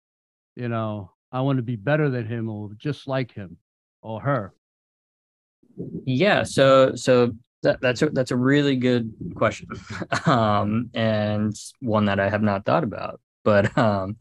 you 0.57 0.69
know, 0.69 1.13
I 1.31 1.43
want 1.43 1.59
to 1.59 1.63
be 1.63 1.77
better 1.77 2.09
than 2.09 2.27
him 2.27 2.49
or 2.49 2.71
just 2.77 3.07
like 3.07 3.33
him 3.33 3.59
or 4.03 4.21
her." 4.21 4.55
Yeah, 6.05 6.43
so 6.43 6.95
so 6.95 7.33
that, 7.63 7.81
that's 7.83 8.01
a, 8.01 8.09
that's 8.11 8.31
a 8.31 8.37
really 8.37 8.77
good 8.77 9.13
question, 9.35 9.69
um, 10.27 10.91
and 10.95 11.55
one 11.81 12.07
that 12.07 12.19
I 12.19 12.31
have 12.31 12.43
not 12.43 12.65
thought 12.65 12.85
about. 12.85 13.21
But 13.45 13.77
um, 13.77 14.17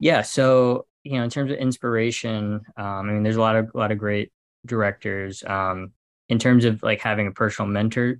yeah, 0.00 0.22
so 0.22 0.86
you 1.04 1.18
know, 1.18 1.24
in 1.24 1.30
terms 1.30 1.52
of 1.52 1.58
inspiration, 1.58 2.62
um, 2.76 2.84
I 2.86 3.02
mean, 3.02 3.22
there's 3.22 3.36
a 3.36 3.40
lot 3.40 3.56
of 3.56 3.70
a 3.74 3.78
lot 3.78 3.92
of 3.92 3.98
great 3.98 4.32
directors. 4.66 5.44
Um, 5.46 5.92
in 6.30 6.38
terms 6.38 6.64
of 6.64 6.82
like 6.82 7.00
having 7.00 7.26
a 7.26 7.32
personal 7.32 7.70
mentorship, 7.70 8.18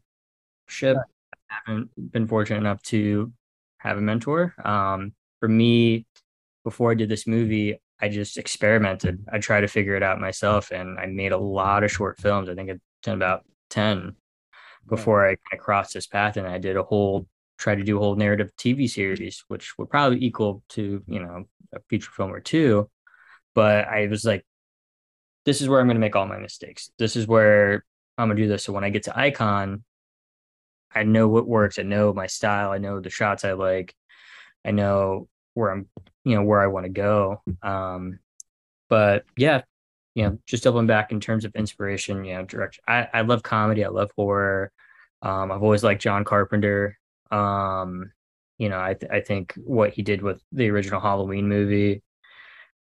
I 1.51 1.55
haven't 1.67 1.91
been 2.13 2.29
fortunate 2.29 2.59
enough 2.59 2.83
to 2.85 3.33
have 3.79 3.97
a 3.97 4.03
mentor. 4.03 4.55
Um, 4.63 5.15
for 5.41 5.49
me, 5.49 6.07
before 6.63 6.91
I 6.91 6.95
did 6.95 7.09
this 7.09 7.27
movie, 7.27 7.81
I 8.01 8.09
just 8.09 8.37
experimented. 8.37 9.25
I 9.33 9.39
tried 9.39 9.63
to 9.63 9.69
figure 9.69 9.97
it 9.97 10.03
out 10.03 10.21
myself, 10.21 10.71
and 10.71 10.99
I 10.99 11.07
made 11.07 11.33
a 11.33 11.39
lot 11.39 11.85
of 11.85 11.91
short 11.91 12.19
films. 12.19 12.51
I 12.51 12.55
think 12.55 12.71
I've 12.71 12.81
done 13.03 13.17
about 13.17 13.45
ten 13.71 14.15
before 14.87 15.25
I 15.25 15.29
kind 15.31 15.39
of 15.55 15.59
crossed 15.61 15.95
this 15.95 16.07
path, 16.07 16.37
and 16.37 16.47
I 16.47 16.59
did 16.59 16.77
a 16.77 16.83
whole 16.83 17.27
try 17.59 17.75
to 17.75 17.83
do 17.83 17.97
a 17.97 18.01
whole 18.01 18.17
narrative 18.17 18.51
TV 18.59 18.89
series, 18.89 19.45
which 19.49 19.77
would 19.79 19.91
probably 19.91 20.25
equal 20.25 20.63
to, 20.71 21.03
you 21.07 21.21
know, 21.21 21.45
a 21.73 21.81
feature 21.89 22.11
film 22.11 22.33
or 22.33 22.41
two. 22.41 22.91
But 23.55 23.87
I 23.89 24.07
was 24.09 24.25
like, 24.25 24.45
this 25.45 25.61
is 25.61 25.69
where 25.69 25.81
I'm 25.81 25.87
going 25.87 25.97
to 25.97 26.01
make 26.01 26.17
all 26.17 26.27
my 26.27 26.39
mistakes. 26.39 26.91
This 26.99 27.17
is 27.17 27.27
where 27.27 27.85
I'm 28.19 28.29
going 28.29 28.37
to 28.37 28.43
do 28.43 28.49
this. 28.49 28.65
So 28.65 28.73
when 28.73 28.85
I 28.85 28.91
get 28.91 29.05
to 29.05 29.19
Icon, 29.19 29.85
I 30.95 31.03
know 31.03 31.29
what 31.29 31.47
works. 31.47 31.79
I 31.79 31.83
know 31.83 32.13
my 32.13 32.27
style. 32.27 32.71
I 32.71 32.79
know 32.79 33.01
the 33.01 33.11
shots 33.11 33.45
I 33.45 33.53
like. 33.53 33.95
I 34.65 34.71
know 34.71 35.29
where 35.55 35.71
I'm, 35.71 35.89
you 36.25 36.37
know, 36.37 36.43
where 36.43 36.61
I 36.61 36.69
want 36.69 36.85
to 36.85 36.91
go. 36.91 37.43
Um, 37.63 38.21
but 38.89 39.25
yeah, 39.37 39.63
you 40.15 40.25
know, 40.25 40.39
just 40.47 40.65
doubling 40.65 40.87
back 40.87 41.13
in 41.13 41.21
terms 41.21 41.45
of 41.45 41.55
inspiration, 41.55 42.25
you 42.25 42.35
know, 42.35 42.45
direction. 42.45 42.83
I, 42.87 43.09
I 43.13 43.21
love 43.23 43.43
comedy. 43.43 43.85
I 43.85 43.89
love 43.89 44.11
horror. 44.17 44.71
Um, 45.23 45.51
I've 45.51 45.63
always 45.63 45.83
liked 45.83 46.03
John 46.03 46.25
Carpenter. 46.25 46.99
Um, 47.35 48.13
you 48.59 48.69
know, 48.69 48.81
I 48.81 48.95
th- 48.95 49.11
I 49.11 49.21
think 49.21 49.55
what 49.57 49.93
he 49.95 50.03
did 50.03 50.23
with 50.23 50.41
the 50.53 50.71
original 50.71 51.01
Halloween 51.01 51.49
movie, 51.49 52.03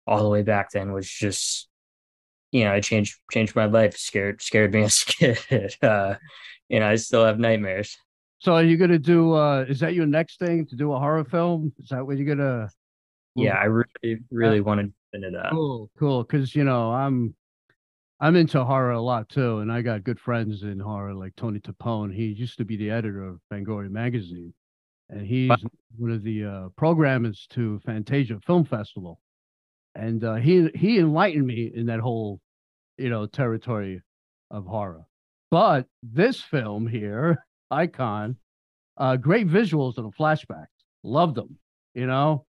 all 0.07 0.23
the 0.23 0.29
way 0.29 0.43
back 0.43 0.71
then, 0.71 0.93
was 0.93 1.09
just, 1.09 1.69
you 2.51 2.65
know, 2.65 2.73
it 2.73 2.83
changed 2.85 3.19
changed 3.31 3.57
my 3.57 3.65
life. 3.65 3.97
Scared 3.97 4.43
scared 4.43 4.73
me 4.75 4.83
as 4.89 5.03
a 5.03 5.13
kid. 5.13 5.77
uh, 5.83 6.17
you 6.69 6.81
know, 6.81 6.89
I 6.89 6.97
still 6.97 7.25
have 7.25 7.39
nightmares. 7.39 7.97
So 8.41 8.55
are 8.55 8.65
you 8.65 8.77
gonna 8.77 8.99
do? 8.99 9.33
uh 9.35 9.65
Is 9.69 9.81
that 9.81 9.95
your 9.95 10.07
next 10.07 10.39
thing 10.39 10.67
to 10.67 10.77
do 10.77 10.93
a 10.93 10.99
horror 10.99 11.25
film? 11.25 11.73
Is 11.79 11.89
that 11.89 12.07
what 12.07 12.19
you're 12.19 12.35
gonna? 12.37 12.69
Yeah, 13.35 13.55
I 13.55 13.65
really 13.65 14.21
really 14.31 14.61
uh, 14.61 14.65
wanted 14.65 14.93
into 15.15 15.31
that. 15.31 15.51
Cool, 15.51 15.91
cool. 15.99 16.23
Because 16.25 16.55
you 16.55 16.65
know, 16.65 16.93
I'm 16.93 17.35
I'm 18.23 18.37
into 18.37 18.63
horror 18.63 18.93
a 18.93 19.01
lot 19.01 19.29
too, 19.29 19.59
and 19.59 19.73
I 19.73 19.83
got 19.83 20.05
good 20.05 20.21
friends 20.21 20.63
in 20.63 20.79
horror 20.79 21.13
like 21.13 21.35
Tony 21.35 21.59
Timpone. 21.59 22.15
He 22.15 22.27
used 22.27 22.57
to 22.59 22.65
be 22.65 22.77
the 22.77 22.89
editor 22.89 23.27
of 23.27 23.41
Fangoria 23.53 23.91
magazine, 23.91 24.55
and 25.11 25.27
he's 25.27 25.49
wow. 25.49 25.57
one 25.97 26.13
of 26.13 26.23
the 26.23 26.45
uh, 26.45 26.69
programmers 26.77 27.49
to 27.51 27.81
Fantasia 27.81 28.39
Film 28.47 28.65
Festival, 28.65 29.19
and 29.97 30.23
uh, 30.23 30.37
he 30.37 30.69
he 30.77 31.01
enlightened 31.01 31.49
me 31.49 31.73
in 31.75 31.87
that 31.87 31.99
whole, 31.99 32.39
you 32.97 33.11
know, 33.11 33.27
territory 33.27 34.01
of 34.53 34.67
horror. 34.67 35.03
But 35.51 35.87
this 36.05 36.41
film 36.41 36.87
here, 36.87 37.45
Icon, 37.73 38.37
uh, 38.99 39.17
great 39.17 39.49
visuals 39.49 39.97
and 39.97 40.07
the 40.07 40.17
flashbacks. 40.17 40.67
Loved 41.03 41.35
them. 41.35 41.59
You 41.93 42.07
know, 42.07 42.47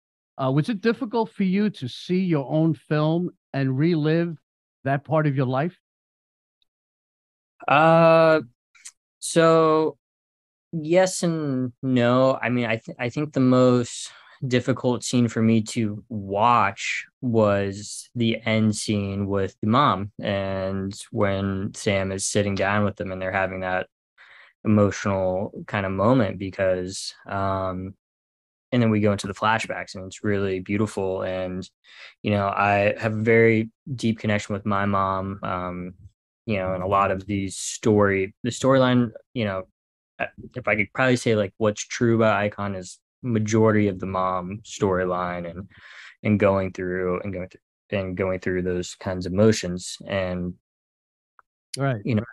uh, 0.41 0.49
was 0.49 0.69
it 0.69 0.79
difficult 0.79 1.29
for 1.29 1.43
you 1.43 1.69
to 1.71 1.89
see 1.89 2.21
your 2.21 2.49
own 2.49 2.73
film 2.73 3.31
and 3.51 3.77
relive 3.77 4.37
that 4.87 5.05
part 5.05 5.27
of 5.27 5.35
your 5.35 5.45
life? 5.45 5.77
Uh, 7.67 8.41
so 9.19 9.97
yes 10.71 11.23
and 11.23 11.73
no. 11.81 12.37
I 12.41 12.49
mean, 12.49 12.65
I 12.65 12.77
th- 12.77 12.97
I 12.99 13.09
think 13.09 13.33
the 13.33 13.39
most 13.39 14.11
difficult 14.45 15.03
scene 15.03 15.27
for 15.27 15.41
me 15.41 15.61
to 15.61 16.03
watch 16.09 17.05
was 17.21 18.09
the 18.13 18.39
end 18.45 18.75
scene 18.75 19.27
with 19.27 19.55
the 19.61 19.67
mom 19.67 20.11
and 20.21 20.93
when 21.11 21.71
Sam 21.73 22.11
is 22.11 22.25
sitting 22.25 22.53
down 22.53 22.85
with 22.85 22.95
them 22.97 23.11
and 23.11 23.21
they're 23.21 23.31
having 23.31 23.61
that 23.61 23.87
emotional 24.63 25.51
kind 25.65 25.85
of 25.85 25.91
moment 25.91 26.37
because 26.37 27.15
um 27.27 27.95
and 28.71 28.81
then 28.81 28.89
we 28.89 28.99
go 28.99 29.11
into 29.11 29.27
the 29.27 29.33
flashbacks 29.33 29.95
and 29.95 30.05
it's 30.05 30.23
really 30.23 30.59
beautiful 30.59 31.21
and 31.21 31.69
you 32.21 32.31
know 32.31 32.47
i 32.47 32.93
have 32.97 33.13
a 33.13 33.23
very 33.23 33.69
deep 33.95 34.19
connection 34.19 34.53
with 34.53 34.65
my 34.65 34.85
mom 34.85 35.39
um 35.43 35.93
you 36.45 36.57
know 36.57 36.73
and 36.73 36.83
a 36.83 36.87
lot 36.87 37.11
of 37.11 37.25
these 37.25 37.55
story 37.55 38.33
the 38.43 38.49
storyline 38.49 39.11
you 39.33 39.45
know 39.45 39.63
uh, 40.19 40.25
if 40.55 40.67
i 40.67 40.75
could 40.75 40.91
probably 40.93 41.15
say 41.15 41.35
like 41.35 41.53
what's 41.57 41.85
true 41.85 42.15
about 42.15 42.37
icon 42.37 42.75
is 42.75 42.99
majority 43.21 43.87
of 43.87 43.99
the 43.99 44.05
mom 44.05 44.59
storyline 44.63 45.49
and 45.49 45.69
and 46.23 46.39
going 46.39 46.71
through 46.71 47.19
and 47.21 47.33
going 47.33 47.47
through 47.47 47.61
and 47.89 48.17
going 48.17 48.39
through 48.39 48.61
those 48.61 48.95
kinds 48.95 49.25
of 49.25 49.33
emotions 49.33 49.97
and 50.07 50.53
right. 51.77 52.01
you 52.03 52.15
know 52.15 52.23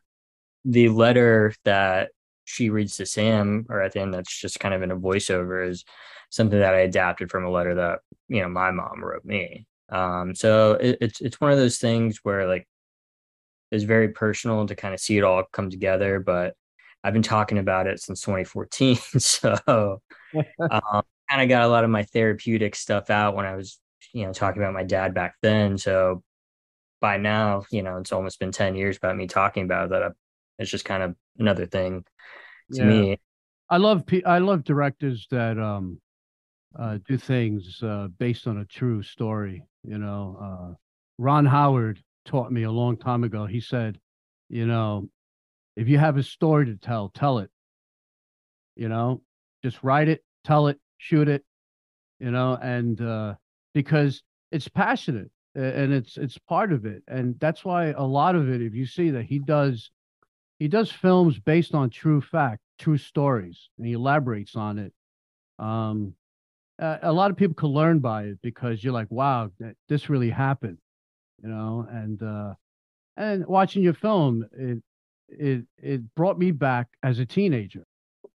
the 0.65 0.89
letter 0.89 1.55
that 1.65 2.11
she 2.45 2.71
reads 2.71 2.97
to 2.97 3.07
sam 3.07 3.67
or 3.69 3.81
at 3.83 3.93
the 3.93 4.01
end 4.01 4.15
that's 4.15 4.41
just 4.41 4.61
kind 4.61 4.75
of 4.75 4.83
in 4.83 4.91
a 4.91 4.97
voiceover 4.97 5.69
is 5.69 5.85
something 6.35 6.59
that 6.59 6.75
I 6.75 6.81
adapted 6.81 7.31
from 7.31 7.45
a 7.45 7.51
letter 7.51 7.75
that 7.77 8.01
you 8.29 8.43
know 8.43 8.49
my 8.49 8.71
mom 8.71 9.03
wrote 9.03 9.25
me. 9.25 9.67
Um, 9.91 10.35
so 10.35 10.73
it, 10.73 10.99
it's 11.01 11.21
it's 11.21 11.41
one 11.41 11.53
of 11.53 11.59
those 11.59 11.79
things 11.79 12.21
where 12.23 12.47
like 12.49 12.67
it's 13.71 13.85
very 13.85 14.09
personal 14.09 14.67
to 14.67 14.75
kind 14.75 14.95
of 14.95 15.01
see 15.01 15.17
it 15.17 15.25
all 15.25 15.45
come 15.53 15.71
together. 15.71 16.21
But 16.21 16.55
I've 17.05 17.13
been 17.13 17.23
talking 17.23 17.59
about 17.59 17.87
it 17.87 18.01
since 18.01 18.21
2014, 18.23 18.97
so 19.19 20.01
um, 20.35 21.03
kind 21.31 21.43
of 21.43 21.49
got 21.49 21.63
a 21.63 21.69
lot 21.69 21.85
of 21.85 21.91
my 21.91 22.03
therapeutic 22.03 22.75
stuff 22.75 23.11
out 23.11 23.37
when 23.37 23.47
I 23.47 23.57
was 23.57 23.79
you 24.13 24.27
know 24.27 24.33
talking 24.33 24.63
about 24.63 24.75
my 24.75 24.85
dad 24.85 25.15
back 25.15 25.37
then. 25.41 25.79
So 25.79 26.23
by 27.01 27.17
now, 27.19 27.65
you 27.71 27.83
know, 27.83 27.99
it's 27.99 28.13
almost 28.13 28.41
been 28.41 28.53
10 28.53 28.77
years 28.77 28.97
about 28.97 29.17
me 29.17 29.27
talking 29.27 29.65
about 29.65 29.91
that. 29.91 30.13
It's 30.59 30.71
just 30.71 30.85
kind 30.85 31.03
of 31.03 31.15
another 31.39 31.67
thing 31.67 32.05
to 32.73 32.79
yeah. 32.79 32.85
me. 32.85 33.21
I 33.69 33.79
love 33.79 34.05
I 34.27 34.39
love 34.39 34.65
directors 34.65 35.27
that 35.31 35.59
um 35.59 36.01
uh, 36.79 36.99
do 37.07 37.17
things 37.17 37.81
uh, 37.83 38.09
based 38.19 38.47
on 38.47 38.59
a 38.59 38.65
true 38.65 39.03
story. 39.03 39.65
You 39.85 39.99
know, 39.99 40.39
uh, 40.41 40.75
Ron 41.19 41.47
Howard 41.47 42.03
taught 42.25 42.51
me 42.51 42.65
a 42.65 42.71
long 42.71 42.97
time 42.97 43.25
ago. 43.25 43.47
He 43.47 43.61
said, 43.61 43.99
you 44.49 44.67
know, 44.67 45.09
if 45.77 45.89
you 45.89 45.99
have 45.99 46.17
a 46.17 46.23
story 46.23 46.67
to 46.67 46.77
tell, 46.77 47.11
tell 47.11 47.39
it. 47.39 47.51
You 48.77 48.89
know, 48.89 49.23
just 49.63 49.83
write 49.85 50.09
it, 50.09 50.25
tell 50.45 50.67
it, 50.67 50.79
shoot 50.99 51.29
it. 51.29 51.45
You 52.19 52.31
know, 52.31 52.59
and 52.61 53.01
uh, 53.01 53.35
because 53.73 54.23
it's 54.51 54.69
passionate 54.69 55.31
and 55.55 55.93
it's 55.93 56.17
it's 56.17 56.39
part 56.39 56.73
of 56.73 56.85
it, 56.87 57.03
and 57.07 57.39
that's 57.39 57.65
why 57.65 57.87
a 57.87 58.03
lot 58.03 58.35
of 58.35 58.49
it. 58.49 58.63
If 58.63 58.75
you 58.75 58.87
see 58.87 59.11
that 59.11 59.25
he 59.25 59.39
does, 59.39 59.91
he 60.65 60.69
does 60.69 60.91
films 60.91 61.39
based 61.39 61.75
on 61.75 61.91
true 61.91 62.23
fact, 62.23 62.63
true 62.79 62.97
stories, 62.97 63.69
and 63.77 63.87
he 63.87 63.93
elaborates 63.93 64.57
on 64.57 64.79
it. 64.79 64.95
Um, 65.59 66.15
a 66.79 67.13
lot 67.13 67.31
of 67.31 67.37
people 67.37 67.55
could 67.55 67.69
learn 67.69 67.99
by 67.99 68.23
it 68.23 68.39
because 68.41 68.83
you're 68.83 68.95
like, 68.95 69.11
wow, 69.11 69.51
this 69.91 70.09
really 70.09 70.31
happened, 70.31 70.79
you 71.43 71.51
know. 71.51 71.87
And 71.91 72.23
uh, 72.23 72.55
and 73.19 73.47
watching 73.47 73.83
your 73.83 73.93
film, 73.93 74.43
it 74.57 74.83
it 75.29 75.67
it 75.77 76.15
brought 76.15 76.39
me 76.39 76.51
back 76.51 76.87
as 77.03 77.19
a 77.19 77.27
teenager 77.27 77.85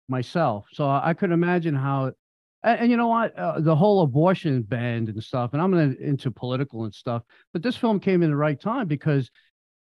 myself. 0.10 0.66
So 0.74 0.90
I 0.90 1.14
could 1.14 1.32
imagine 1.32 1.76
how. 1.76 2.14
And, 2.64 2.80
and 2.80 2.90
you 2.90 2.98
know 2.98 3.10
what, 3.10 3.38
uh, 3.38 3.60
the 3.60 3.76
whole 3.76 4.02
abortion 4.02 4.64
ban 4.64 5.08
and 5.08 5.24
stuff, 5.24 5.54
and 5.54 5.62
I'm 5.62 5.76
into 5.76 6.32
political 6.32 6.86
and 6.86 6.94
stuff. 6.96 7.22
But 7.54 7.62
this 7.62 7.78
film 7.78 8.00
came 8.00 8.24
in 8.24 8.32
the 8.32 8.36
right 8.36 8.60
time 8.60 8.88
because, 8.88 9.30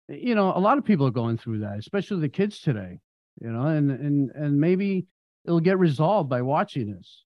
you 0.09 0.35
know, 0.35 0.51
a 0.55 0.59
lot 0.59 0.77
of 0.77 0.85
people 0.85 1.07
are 1.07 1.11
going 1.11 1.37
through 1.37 1.59
that, 1.59 1.77
especially 1.77 2.21
the 2.21 2.29
kids 2.29 2.59
today. 2.59 2.99
You 3.41 3.51
know, 3.51 3.67
and 3.67 3.91
and 3.91 4.31
and 4.31 4.59
maybe 4.59 5.07
it'll 5.45 5.59
get 5.59 5.79
resolved 5.79 6.29
by 6.29 6.41
watching 6.41 6.91
this. 6.91 7.23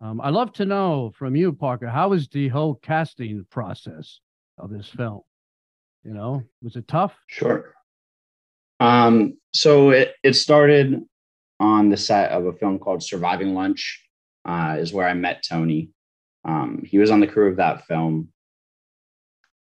Um, 0.00 0.20
I'd 0.20 0.34
love 0.34 0.52
to 0.54 0.64
know 0.64 1.12
from 1.16 1.34
you, 1.34 1.52
Parker, 1.52 1.88
how 1.88 2.10
was 2.10 2.28
the 2.28 2.48
whole 2.48 2.76
casting 2.76 3.44
process 3.50 4.20
of 4.56 4.70
this 4.70 4.88
film? 4.88 5.22
You 6.04 6.14
know, 6.14 6.44
was 6.62 6.76
it 6.76 6.86
tough? 6.86 7.16
Sure. 7.26 7.74
Um, 8.78 9.38
so 9.52 9.90
it, 9.90 10.14
it 10.22 10.34
started 10.34 11.02
on 11.58 11.88
the 11.88 11.96
set 11.96 12.30
of 12.30 12.46
a 12.46 12.52
film 12.52 12.78
called 12.78 13.02
Surviving 13.02 13.54
Lunch, 13.54 14.04
uh, 14.44 14.76
is 14.78 14.92
where 14.92 15.08
I 15.08 15.14
met 15.14 15.44
Tony. 15.48 15.90
Um, 16.44 16.84
he 16.86 16.98
was 16.98 17.10
on 17.10 17.18
the 17.18 17.26
crew 17.26 17.50
of 17.50 17.56
that 17.56 17.84
film. 17.86 18.28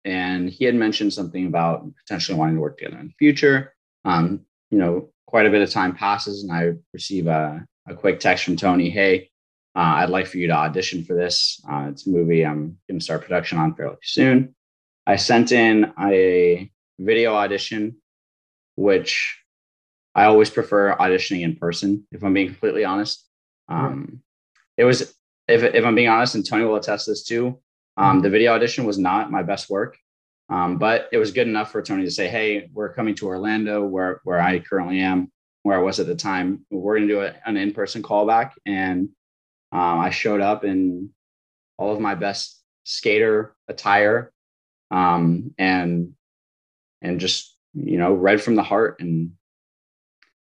And 0.05 0.51
he 0.51 0.65
had 0.65 0.75
mentioned 0.75 1.13
something 1.13 1.47
about 1.47 1.85
potentially 1.97 2.37
wanting 2.37 2.57
to 2.57 2.61
work 2.61 2.79
together 2.79 2.99
in 2.99 3.09
the 3.09 3.15
future. 3.19 3.75
Um, 4.05 4.41
you 4.71 4.79
know, 4.79 5.11
quite 5.27 5.47
a 5.47 5.51
bit 5.51 5.63
of 5.63 5.71
time 5.71 5.95
passes, 5.95 6.43
and 6.43 6.53
I 6.53 6.73
receive 6.93 7.27
a, 7.27 7.65
a 7.87 7.95
quick 7.95 8.21
text 8.21 8.45
from 8.45 8.57
Tony 8.57 8.91
Hey, 8.91 9.31
uh, 9.75 10.01
I'd 10.01 10.11
like 10.11 10.27
for 10.27 10.39
you 10.39 10.49
to 10.49 10.53
audition 10.53 11.05
for 11.05 11.15
this. 11.15 11.63
Uh, 11.71 11.87
it's 11.91 12.07
a 12.07 12.11
movie 12.11 12.45
I'm 12.45 12.79
going 12.89 12.99
to 12.99 13.05
start 13.05 13.23
production 13.23 13.59
on 13.59 13.75
fairly 13.75 13.97
soon. 14.03 14.55
I 15.07 15.17
sent 15.17 15.53
in 15.53 15.93
a 15.99 16.71
video 16.99 17.35
audition, 17.35 17.97
which 18.77 19.39
I 20.15 20.25
always 20.25 20.51
prefer 20.51 20.95
auditioning 20.97 21.43
in 21.43 21.57
person, 21.57 22.07
if 22.13 22.23
I'm 22.23 22.35
being 22.35 22.49
completely 22.49 22.85
honest. 22.85 23.27
Um, 23.69 24.23
it 24.77 24.85
was, 24.85 25.15
if, 25.49 25.63
if 25.63 25.85
I'm 25.85 25.95
being 25.95 26.09
honest, 26.09 26.35
and 26.35 26.47
Tony 26.47 26.65
will 26.65 26.77
attest 26.77 27.07
this 27.07 27.25
too, 27.25 27.59
um, 27.97 28.23
the 28.23 28.31
video 28.31 28.53
audition 28.53 28.85
was 28.85 28.99
not 28.99 29.31
my 29.31 29.43
best 29.43 29.69
work, 29.71 29.97
um, 30.49 30.79
but 30.79 31.09
it 31.13 31.19
was 31.19 31.33
good 31.33 31.49
enough 31.49 31.71
for 31.71 31.83
Tony 31.83 32.05
to 32.05 32.11
say, 32.11 32.29
"Hey, 32.29 32.69
we're 32.73 32.93
coming 32.93 33.15
to 33.17 33.27
Orlando, 33.27 33.85
where 33.85 34.21
where 34.25 34.41
I 34.41 34.59
currently 34.61 35.01
am, 35.01 35.31
where 35.63 35.77
I 35.77 35.83
was 35.83 36.01
at 36.01 36.07
the 36.07 36.15
time. 36.15 36.65
We're 36.71 36.97
going 36.97 37.09
to 37.09 37.15
do 37.15 37.21
a, 37.21 37.35
an 37.47 37.57
in-person 37.57 38.03
callback, 38.03 38.53
and 38.67 39.09
um, 39.73 40.01
I 40.01 40.11
showed 40.11 40.41
up 40.41 40.65
in 40.65 41.11
all 41.79 41.93
of 41.93 42.01
my 42.01 42.15
best 42.15 42.63
skater 42.85 43.55
attire 43.69 44.33
um, 44.91 45.55
and 45.59 46.13
and 47.01 47.21
just 47.21 47.57
you 47.75 47.99
know 47.99 48.13
read 48.13 48.41
from 48.41 48.55
the 48.55 48.63
heart 48.63 49.01
and 49.01 49.33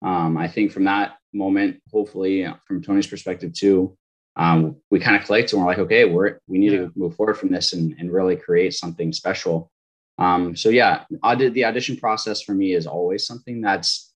um, 0.01 0.37
I 0.37 0.47
think 0.47 0.71
from 0.71 0.83
that 0.85 1.17
moment, 1.33 1.81
hopefully 1.91 2.47
from 2.67 2.81
Tony's 2.81 3.07
perspective 3.07 3.53
too, 3.53 3.97
um, 4.37 4.75
we 4.91 4.99
kind 4.99 5.17
of 5.17 5.23
clicked 5.23 5.51
and 5.51 5.61
we're 5.61 5.67
like, 5.67 5.79
okay, 5.79 6.05
we're 6.05 6.39
we 6.47 6.59
need 6.59 6.71
yeah. 6.71 6.79
to 6.79 6.91
move 6.95 7.15
forward 7.15 7.37
from 7.37 7.49
this 7.49 7.73
and, 7.73 7.95
and 7.99 8.13
really 8.13 8.35
create 8.35 8.73
something 8.73 9.11
special. 9.11 9.71
Um, 10.19 10.55
so 10.55 10.69
yeah, 10.69 11.03
audit 11.23 11.53
the 11.53 11.65
audition 11.65 11.97
process 11.97 12.41
for 12.41 12.53
me 12.53 12.73
is 12.73 12.87
always 12.87 13.25
something 13.25 13.61
that's 13.61 14.13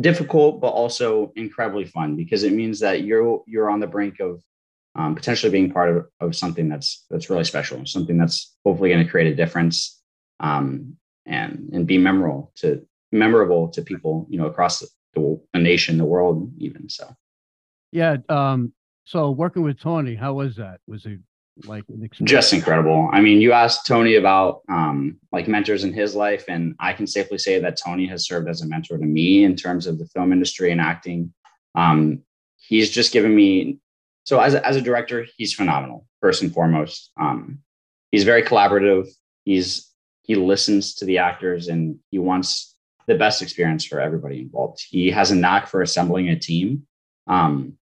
difficult, 0.00 0.60
but 0.60 0.68
also 0.68 1.32
incredibly 1.36 1.84
fun 1.84 2.16
because 2.16 2.44
it 2.44 2.52
means 2.52 2.80
that 2.80 3.02
you're 3.02 3.42
you're 3.46 3.68
on 3.70 3.80
the 3.80 3.86
brink 3.86 4.20
of 4.20 4.42
um, 4.94 5.14
potentially 5.14 5.50
being 5.50 5.72
part 5.72 5.94
of, 5.94 6.06
of 6.20 6.36
something 6.36 6.68
that's 6.68 7.04
that's 7.10 7.28
really 7.28 7.44
special, 7.44 7.84
something 7.84 8.16
that's 8.16 8.56
hopefully 8.64 8.90
going 8.90 9.04
to 9.04 9.10
create 9.10 9.32
a 9.32 9.36
difference 9.36 10.00
um, 10.38 10.96
and 11.26 11.70
and 11.72 11.86
be 11.86 11.98
memorable 11.98 12.52
to 12.56 12.86
memorable 13.10 13.68
to 13.70 13.82
people, 13.82 14.26
you 14.30 14.38
know, 14.38 14.46
across 14.46 14.80
the, 14.80 14.88
the 15.14 15.58
nation, 15.58 15.98
the 15.98 16.04
world, 16.04 16.52
even 16.58 16.88
so. 16.88 17.16
Yeah. 17.90 18.18
Um, 18.28 18.72
so 19.08 19.30
working 19.30 19.62
with 19.62 19.80
Tony, 19.80 20.14
how 20.14 20.34
was 20.34 20.56
that? 20.56 20.80
Was 20.86 21.06
it 21.06 21.18
like 21.64 21.82
an 21.88 22.04
experience? 22.04 22.30
just 22.30 22.52
incredible? 22.52 23.08
I 23.10 23.22
mean, 23.22 23.40
you 23.40 23.52
asked 23.52 23.86
Tony 23.86 24.16
about 24.16 24.60
um, 24.68 25.16
like 25.32 25.48
mentors 25.48 25.82
in 25.82 25.94
his 25.94 26.14
life, 26.14 26.44
and 26.46 26.74
I 26.78 26.92
can 26.92 27.06
safely 27.06 27.38
say 27.38 27.58
that 27.58 27.78
Tony 27.82 28.06
has 28.08 28.26
served 28.26 28.50
as 28.50 28.60
a 28.60 28.66
mentor 28.66 28.98
to 28.98 29.06
me 29.06 29.44
in 29.44 29.56
terms 29.56 29.86
of 29.86 29.98
the 29.98 30.04
film 30.08 30.30
industry 30.30 30.72
and 30.72 30.78
acting. 30.80 31.32
Um, 31.74 32.20
he's 32.58 32.90
just 32.90 33.10
given 33.10 33.34
me 33.34 33.78
so 34.24 34.40
as 34.40 34.52
a, 34.52 34.66
as 34.66 34.76
a 34.76 34.82
director, 34.82 35.24
he's 35.38 35.54
phenomenal. 35.54 36.06
First 36.20 36.42
and 36.42 36.52
foremost, 36.52 37.10
um, 37.18 37.60
he's 38.12 38.24
very 38.24 38.42
collaborative. 38.42 39.08
He's 39.46 39.90
he 40.20 40.34
listens 40.34 40.96
to 40.96 41.06
the 41.06 41.16
actors 41.16 41.68
and 41.68 41.98
he 42.10 42.18
wants 42.18 42.76
the 43.06 43.14
best 43.14 43.40
experience 43.40 43.86
for 43.86 44.00
everybody 44.00 44.40
involved. 44.42 44.84
He 44.86 45.10
has 45.12 45.30
a 45.30 45.34
knack 45.34 45.66
for 45.66 45.80
assembling 45.80 46.28
a 46.28 46.38
team. 46.38 46.86
Um, 47.26 47.77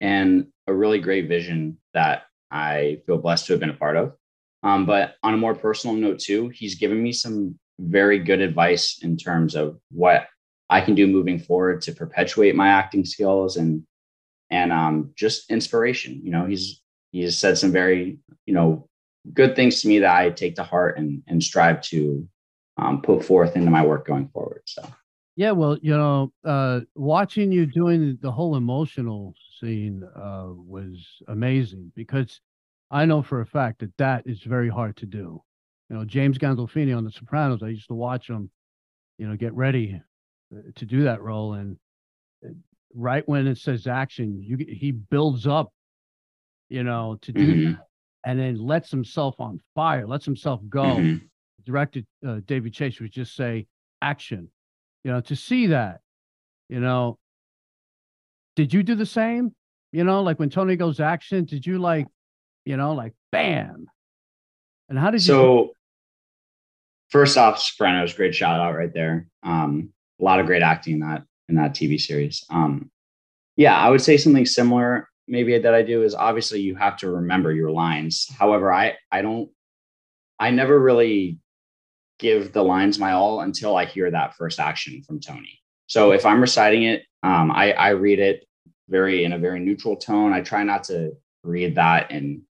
and 0.00 0.46
a 0.66 0.74
really 0.74 1.00
great 1.00 1.28
vision 1.28 1.78
that 1.94 2.24
I 2.50 3.02
feel 3.06 3.18
blessed 3.18 3.46
to 3.46 3.52
have 3.54 3.60
been 3.60 3.70
a 3.70 3.74
part 3.74 3.96
of. 3.96 4.14
Um, 4.62 4.86
but 4.86 5.14
on 5.22 5.34
a 5.34 5.38
more 5.38 5.54
personal 5.54 5.96
note, 5.96 6.18
too, 6.18 6.48
he's 6.48 6.74
given 6.74 7.02
me 7.02 7.12
some 7.12 7.58
very 7.78 8.18
good 8.18 8.40
advice 8.40 8.98
in 9.02 9.16
terms 9.16 9.54
of 9.54 9.78
what 9.90 10.26
I 10.70 10.80
can 10.80 10.94
do 10.94 11.06
moving 11.06 11.38
forward 11.38 11.80
to 11.82 11.92
perpetuate 11.92 12.54
my 12.54 12.68
acting 12.68 13.04
skills 13.04 13.56
and 13.56 13.84
and 14.50 14.72
um, 14.72 15.12
just 15.14 15.50
inspiration. 15.50 16.20
You 16.22 16.30
know, 16.30 16.46
he's 16.46 16.82
he's 17.12 17.38
said 17.38 17.58
some 17.58 17.72
very 17.72 18.18
you 18.46 18.54
know 18.54 18.88
good 19.32 19.54
things 19.54 19.82
to 19.82 19.88
me 19.88 20.00
that 20.00 20.14
I 20.14 20.30
take 20.30 20.56
to 20.56 20.62
heart 20.62 20.98
and 20.98 21.22
and 21.26 21.42
strive 21.42 21.80
to 21.82 22.28
um, 22.76 23.02
put 23.02 23.24
forth 23.24 23.56
into 23.56 23.70
my 23.70 23.84
work 23.84 24.06
going 24.06 24.28
forward. 24.28 24.62
So 24.66 24.82
yeah, 25.38 25.52
well, 25.52 25.78
you 25.80 25.96
know, 25.96 26.32
uh, 26.44 26.80
watching 26.96 27.52
you 27.52 27.64
doing 27.64 28.18
the 28.20 28.32
whole 28.32 28.56
emotional 28.56 29.36
scene 29.60 30.02
uh, 30.16 30.48
was 30.48 31.22
amazing 31.28 31.92
because 31.94 32.40
I 32.90 33.04
know 33.04 33.22
for 33.22 33.40
a 33.40 33.46
fact 33.46 33.78
that 33.78 33.96
that 33.98 34.24
is 34.26 34.42
very 34.42 34.68
hard 34.68 34.96
to 34.96 35.06
do. 35.06 35.40
You 35.88 35.96
know, 35.96 36.04
James 36.04 36.38
Gandolfini 36.38 36.96
on 36.96 37.04
The 37.04 37.12
Sopranos, 37.12 37.62
I 37.62 37.68
used 37.68 37.86
to 37.86 37.94
watch 37.94 38.28
him, 38.28 38.50
you 39.16 39.28
know, 39.28 39.36
get 39.36 39.54
ready 39.54 40.02
uh, 40.52 40.60
to 40.74 40.84
do 40.84 41.04
that 41.04 41.22
role, 41.22 41.52
and 41.54 41.76
uh, 42.44 42.48
right 42.92 43.22
when 43.28 43.46
it 43.46 43.58
says 43.58 43.86
action, 43.86 44.42
you 44.42 44.56
he 44.56 44.90
builds 44.90 45.46
up, 45.46 45.72
you 46.68 46.82
know, 46.82 47.16
to 47.22 47.30
do 47.30 47.46
mm-hmm. 47.46 47.72
that, 47.74 47.86
and 48.24 48.40
then 48.40 48.56
lets 48.58 48.90
himself 48.90 49.36
on 49.38 49.60
fire, 49.76 50.04
lets 50.04 50.24
himself 50.24 50.60
go. 50.68 50.82
Mm-hmm. 50.82 51.26
Directed 51.64 52.06
uh, 52.26 52.40
David 52.44 52.72
Chase 52.72 52.98
would 52.98 53.12
just 53.12 53.36
say 53.36 53.68
action 54.02 54.50
you 55.08 55.14
know, 55.14 55.22
to 55.22 55.34
see 55.34 55.68
that, 55.68 56.02
you 56.68 56.80
know, 56.80 57.18
did 58.56 58.74
you 58.74 58.82
do 58.82 58.94
the 58.94 59.06
same? 59.06 59.54
You 59.90 60.04
know, 60.04 60.22
like 60.22 60.38
when 60.38 60.50
Tony 60.50 60.76
goes 60.76 61.00
action, 61.00 61.46
did 61.46 61.66
you 61.66 61.78
like, 61.78 62.06
you 62.66 62.76
know, 62.76 62.92
like 62.92 63.14
bam? 63.32 63.86
And 64.90 64.98
how 64.98 65.10
did 65.10 65.22
so, 65.22 65.32
you? 65.32 65.38
So, 65.38 65.72
first 67.08 67.38
off, 67.38 67.58
Sopranos, 67.58 68.12
great 68.12 68.34
shout 68.34 68.60
out 68.60 68.76
right 68.76 68.92
there. 68.92 69.28
Um, 69.42 69.94
a 70.20 70.24
lot 70.24 70.40
of 70.40 70.46
great 70.46 70.60
acting 70.60 70.94
in 70.94 71.00
that 71.00 71.22
in 71.48 71.54
that 71.54 71.72
TV 71.72 71.98
series. 71.98 72.44
Um, 72.50 72.90
yeah, 73.56 73.78
I 73.78 73.88
would 73.88 74.02
say 74.02 74.18
something 74.18 74.44
similar 74.44 75.08
maybe 75.26 75.58
that 75.58 75.74
I 75.74 75.80
do 75.80 76.02
is 76.02 76.14
obviously 76.14 76.60
you 76.60 76.74
have 76.74 76.98
to 76.98 77.10
remember 77.10 77.50
your 77.50 77.70
lines. 77.70 78.28
However, 78.38 78.70
I 78.70 78.98
I 79.10 79.22
don't 79.22 79.48
I 80.38 80.50
never 80.50 80.78
really 80.78 81.38
give 82.18 82.52
the 82.52 82.62
lines 82.62 82.98
my 82.98 83.12
all 83.12 83.40
until 83.40 83.76
I 83.76 83.84
hear 83.84 84.10
that 84.10 84.34
first 84.36 84.60
action 84.60 85.02
from 85.02 85.20
Tony. 85.20 85.60
So 85.86 86.12
if 86.12 86.26
I'm 86.26 86.40
reciting 86.40 86.84
it, 86.84 87.04
um, 87.22 87.50
I, 87.50 87.72
I 87.72 87.90
read 87.90 88.18
it 88.18 88.44
very 88.88 89.24
in 89.24 89.32
a 89.32 89.38
very 89.38 89.60
neutral 89.60 89.96
tone. 89.96 90.32
I 90.32 90.40
try 90.40 90.62
not 90.62 90.84
to 90.84 91.12
read 91.42 91.76
that 91.76 92.10
in 92.10 92.42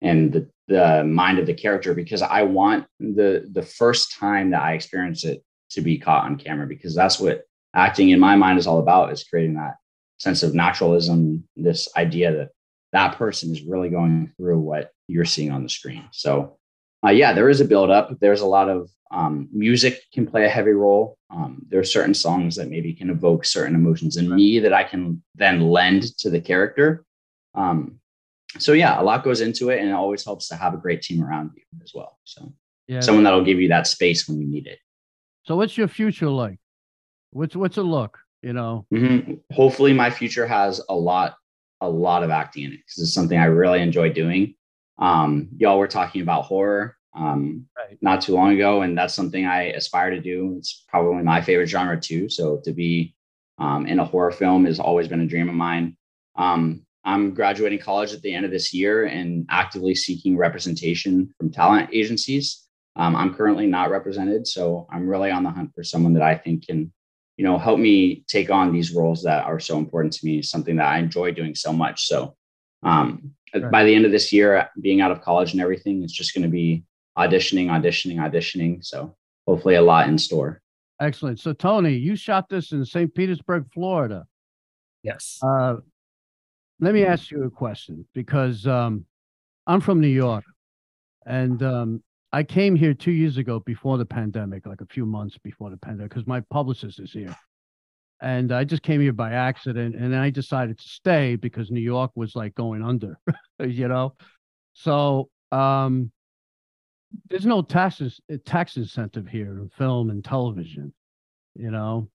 in 0.00 0.30
the, 0.30 0.48
the 0.68 1.02
mind 1.04 1.38
of 1.38 1.46
the 1.46 1.54
character 1.54 1.94
because 1.94 2.22
I 2.22 2.42
want 2.42 2.86
the 3.00 3.48
the 3.52 3.62
first 3.62 4.16
time 4.18 4.50
that 4.50 4.62
I 4.62 4.74
experience 4.74 5.24
it 5.24 5.42
to 5.70 5.80
be 5.80 5.98
caught 5.98 6.24
on 6.24 6.36
camera 6.36 6.66
because 6.66 6.94
that's 6.94 7.18
what 7.18 7.42
acting 7.74 8.10
in 8.10 8.20
my 8.20 8.36
mind 8.36 8.58
is 8.58 8.66
all 8.66 8.78
about 8.78 9.12
is 9.12 9.24
creating 9.24 9.54
that 9.54 9.74
sense 10.18 10.42
of 10.42 10.54
naturalism, 10.54 11.44
this 11.56 11.88
idea 11.96 12.32
that 12.32 12.50
that 12.92 13.16
person 13.16 13.52
is 13.52 13.62
really 13.62 13.90
going 13.90 14.32
through 14.36 14.58
what 14.58 14.90
you're 15.08 15.24
seeing 15.24 15.50
on 15.50 15.62
the 15.62 15.68
screen. 15.68 16.04
So 16.12 16.57
uh, 17.06 17.10
yeah, 17.10 17.32
there 17.32 17.48
is 17.48 17.60
a 17.60 17.64
build 17.64 17.90
up. 17.90 18.18
There's 18.20 18.40
a 18.40 18.46
lot 18.46 18.68
of 18.68 18.90
um, 19.10 19.48
music 19.52 20.02
can 20.12 20.26
play 20.26 20.44
a 20.44 20.48
heavy 20.48 20.72
role. 20.72 21.16
Um, 21.30 21.62
there 21.68 21.80
are 21.80 21.84
certain 21.84 22.14
songs 22.14 22.56
that 22.56 22.68
maybe 22.68 22.92
can 22.92 23.10
evoke 23.10 23.44
certain 23.44 23.74
emotions 23.74 24.16
in 24.16 24.34
me 24.34 24.58
that 24.60 24.72
I 24.72 24.84
can 24.84 25.22
then 25.34 25.60
lend 25.60 26.16
to 26.18 26.30
the 26.30 26.40
character. 26.40 27.04
Um, 27.54 28.00
so 28.58 28.72
yeah, 28.72 29.00
a 29.00 29.02
lot 29.02 29.24
goes 29.24 29.40
into 29.40 29.70
it, 29.70 29.80
and 29.80 29.88
it 29.88 29.92
always 29.92 30.24
helps 30.24 30.48
to 30.48 30.56
have 30.56 30.74
a 30.74 30.78
great 30.78 31.02
team 31.02 31.22
around 31.22 31.50
you 31.54 31.62
as 31.82 31.92
well. 31.94 32.18
So 32.24 32.52
yeah, 32.86 33.00
someone 33.00 33.24
that'll 33.24 33.44
give 33.44 33.60
you 33.60 33.68
that 33.68 33.86
space 33.86 34.28
when 34.28 34.40
you 34.40 34.46
need 34.46 34.66
it. 34.66 34.78
So 35.44 35.56
what's 35.56 35.76
your 35.76 35.88
future 35.88 36.28
like? 36.28 36.58
What's 37.30 37.54
what's 37.54 37.78
it 37.78 37.82
look? 37.82 38.18
You 38.42 38.54
know. 38.54 38.86
Mm-hmm. 38.92 39.34
Hopefully, 39.52 39.92
my 39.92 40.10
future 40.10 40.46
has 40.46 40.80
a 40.88 40.94
lot 40.94 41.36
a 41.80 41.88
lot 41.88 42.22
of 42.22 42.30
acting 42.30 42.64
in 42.64 42.72
it 42.72 42.78
because 42.78 43.02
it's 43.04 43.14
something 43.14 43.38
I 43.38 43.44
really 43.44 43.80
enjoy 43.80 44.12
doing. 44.12 44.54
Um, 44.98 45.48
y'all 45.56 45.78
were 45.78 45.88
talking 45.88 46.22
about 46.22 46.44
horror 46.44 46.96
um, 47.14 47.66
right. 47.76 47.98
not 48.00 48.20
too 48.20 48.34
long 48.34 48.52
ago, 48.52 48.82
and 48.82 48.96
that's 48.96 49.14
something 49.14 49.44
I 49.44 49.64
aspire 49.70 50.10
to 50.10 50.20
do. 50.20 50.54
It's 50.58 50.84
probably 50.88 51.22
my 51.22 51.40
favorite 51.40 51.68
genre 51.68 52.00
too. 52.00 52.28
So 52.28 52.60
to 52.64 52.72
be 52.72 53.14
um, 53.58 53.86
in 53.86 53.98
a 53.98 54.04
horror 54.04 54.30
film 54.30 54.66
has 54.66 54.78
always 54.78 55.08
been 55.08 55.20
a 55.20 55.26
dream 55.26 55.48
of 55.48 55.54
mine. 55.54 55.96
Um, 56.36 56.86
I'm 57.04 57.34
graduating 57.34 57.78
college 57.80 58.12
at 58.12 58.22
the 58.22 58.32
end 58.32 58.44
of 58.44 58.50
this 58.50 58.72
year 58.72 59.06
and 59.06 59.46
actively 59.50 59.94
seeking 59.94 60.36
representation 60.36 61.34
from 61.38 61.50
talent 61.50 61.90
agencies. 61.92 62.64
Um, 62.96 63.16
I'm 63.16 63.34
currently 63.34 63.66
not 63.66 63.90
represented, 63.90 64.46
so 64.46 64.86
I'm 64.90 65.08
really 65.08 65.30
on 65.30 65.42
the 65.42 65.50
hunt 65.50 65.72
for 65.74 65.82
someone 65.82 66.14
that 66.14 66.22
I 66.22 66.36
think 66.36 66.66
can, 66.66 66.92
you 67.36 67.44
know, 67.44 67.56
help 67.56 67.78
me 67.78 68.24
take 68.28 68.50
on 68.50 68.72
these 68.72 68.92
roles 68.92 69.22
that 69.22 69.44
are 69.44 69.60
so 69.60 69.78
important 69.78 70.12
to 70.14 70.26
me. 70.26 70.42
Something 70.42 70.76
that 70.76 70.88
I 70.88 70.98
enjoy 70.98 71.32
doing 71.32 71.54
so 71.54 71.72
much. 71.72 72.06
So 72.06 72.36
um, 72.82 73.32
right. 73.54 73.70
by 73.70 73.84
the 73.84 73.94
end 73.94 74.04
of 74.04 74.12
this 74.12 74.32
year, 74.32 74.68
being 74.80 75.00
out 75.00 75.10
of 75.10 75.20
college 75.20 75.52
and 75.52 75.60
everything, 75.60 76.02
it's 76.02 76.12
just 76.12 76.34
going 76.34 76.42
to 76.42 76.48
be 76.48 76.84
auditioning, 77.16 77.66
auditioning, 77.66 78.16
auditioning. 78.16 78.84
So 78.84 79.16
hopefully 79.46 79.74
a 79.74 79.82
lot 79.82 80.08
in 80.08 80.18
store. 80.18 80.60
Excellent. 81.00 81.40
So 81.40 81.52
Tony, 81.52 81.94
you 81.94 82.16
shot 82.16 82.48
this 82.48 82.72
in 82.72 82.84
St. 82.84 83.14
Petersburg, 83.14 83.66
Florida. 83.72 84.26
Yes. 85.02 85.38
Uh, 85.42 85.76
let 86.80 86.94
me 86.94 87.04
ask 87.04 87.30
you 87.30 87.44
a 87.44 87.50
question 87.50 88.06
because 88.14 88.66
um, 88.66 89.04
I'm 89.66 89.80
from 89.80 90.00
New 90.00 90.08
York, 90.08 90.44
and 91.26 91.62
um, 91.62 92.02
I 92.32 92.42
came 92.42 92.76
here 92.76 92.94
two 92.94 93.12
years 93.12 93.36
ago 93.36 93.60
before 93.60 93.98
the 93.98 94.04
pandemic, 94.04 94.66
like 94.66 94.80
a 94.80 94.86
few 94.86 95.06
months 95.06 95.38
before 95.38 95.70
the 95.70 95.76
pandemic, 95.76 96.10
because 96.10 96.26
my 96.26 96.40
publicist 96.50 97.00
is 97.00 97.12
here. 97.12 97.34
And 98.20 98.50
I 98.50 98.64
just 98.64 98.82
came 98.82 99.00
here 99.00 99.12
by 99.12 99.32
accident, 99.32 99.94
and 99.94 100.14
I 100.14 100.30
decided 100.30 100.78
to 100.78 100.88
stay 100.88 101.36
because 101.36 101.70
New 101.70 101.80
York 101.80 102.10
was 102.16 102.34
like 102.34 102.54
going 102.54 102.82
under, 102.82 103.18
you 103.60 103.86
know. 103.86 104.14
So 104.74 105.28
um, 105.52 106.10
there's 107.28 107.46
no 107.46 107.62
taxes 107.62 108.20
eh, 108.30 108.38
tax 108.44 108.76
incentive 108.76 109.26
here 109.28 109.58
in 109.58 109.68
film 109.70 110.10
and 110.10 110.24
television, 110.24 110.92
you 111.54 111.70
know, 111.70 112.08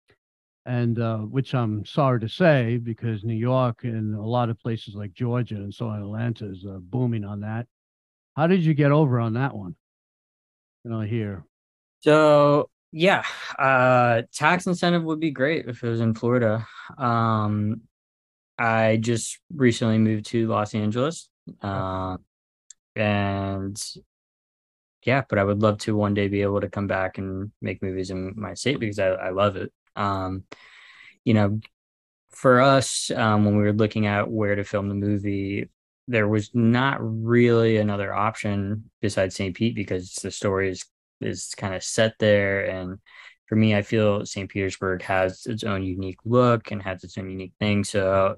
and 0.67 0.99
uh, 0.99 1.19
which 1.19 1.55
I'm 1.55 1.85
sorry 1.85 2.21
to 2.21 2.29
say 2.29 2.79
because 2.79 3.25
New 3.25 3.35
York 3.35 3.85
and 3.85 4.15
a 4.15 4.23
lot 4.23 4.51
of 4.51 4.59
places 4.59 4.95
like 4.95 5.13
Georgia 5.13 5.57
and 5.57 5.73
so 5.73 5.89
on, 5.89 6.03
Atlanta 6.03 6.51
is 6.51 6.65
uh, 6.69 6.79
booming 6.79 7.25
on 7.25 7.41
that. 7.41 7.67
How 8.37 8.47
did 8.47 8.65
you 8.65 8.75
get 8.75 8.93
over 8.93 9.21
on 9.21 9.35
that 9.35 9.55
one? 9.55 9.77
You 10.85 10.91
know, 10.91 11.01
here. 11.01 11.45
So 12.01 12.71
yeah, 12.93 13.25
uh, 13.59 14.23
tax 14.33 14.67
incentive 14.67 15.03
would 15.03 15.19
be 15.19 15.31
great 15.31 15.67
if 15.67 15.83
it 15.83 15.89
was 15.89 16.01
in 16.01 16.15
Florida. 16.15 16.67
Um, 16.99 17.83
I 18.59 18.99
just 18.99 19.39
recently 19.55 19.99
moved 19.99 20.27
to 20.27 20.47
Los 20.47 20.75
Angeles, 20.75 21.29
uh, 21.63 22.19
and 22.95 23.83
yeah, 25.05 25.23
but 25.29 25.39
I 25.39 25.45
would 25.45 25.63
love 25.63 25.79
to 25.79 25.97
one 25.97 26.15
day 26.15 26.29
be 26.29 26.43
able 26.43 26.61
to 26.61 26.69
come 26.69 26.87
back 26.87 27.19
and 27.19 27.51
make 27.61 27.83
movies 27.83 28.11
in 28.11 28.35
my 28.37 28.55
state 28.55 28.79
because 28.79 28.99
I, 28.99 29.09
I 29.09 29.31
love 29.31 29.57
it. 29.57 29.73
Um, 29.97 30.45
you 31.25 31.35
know, 31.35 31.61
for 32.31 32.61
us, 32.61 33.11
um, 33.11 33.45
when 33.45 33.57
we 33.57 33.63
were 33.63 33.73
looking 33.73 34.07
at 34.07 34.31
where 34.31 34.55
to 34.55 34.65
film 34.65 34.89
the 34.89 34.95
movie, 34.95 35.71
there 36.09 36.29
was 36.29 36.51
not 36.55 36.99
really 37.01 37.79
another 37.79 38.13
option 38.13 38.91
besides 39.01 39.35
St. 39.35 39.57
Pete 39.57 39.75
because 39.75 40.13
the 40.15 40.31
story 40.31 40.71
is 40.71 40.85
is 41.25 41.55
kind 41.57 41.75
of 41.75 41.83
set 41.83 42.15
there. 42.19 42.67
And 42.67 42.99
for 43.49 43.57
me, 43.57 43.75
I 43.75 43.83
feel 43.83 44.25
St. 44.25 44.49
Petersburg 44.49 45.03
has 45.03 45.47
its 45.47 45.65
own 45.65 45.83
unique 45.83 46.21
look 46.25 46.71
and 46.71 46.83
has 46.83 47.05
its 47.05 47.19
own 47.19 47.31
unique 47.31 47.55
thing. 47.59 47.85
So 47.85 48.37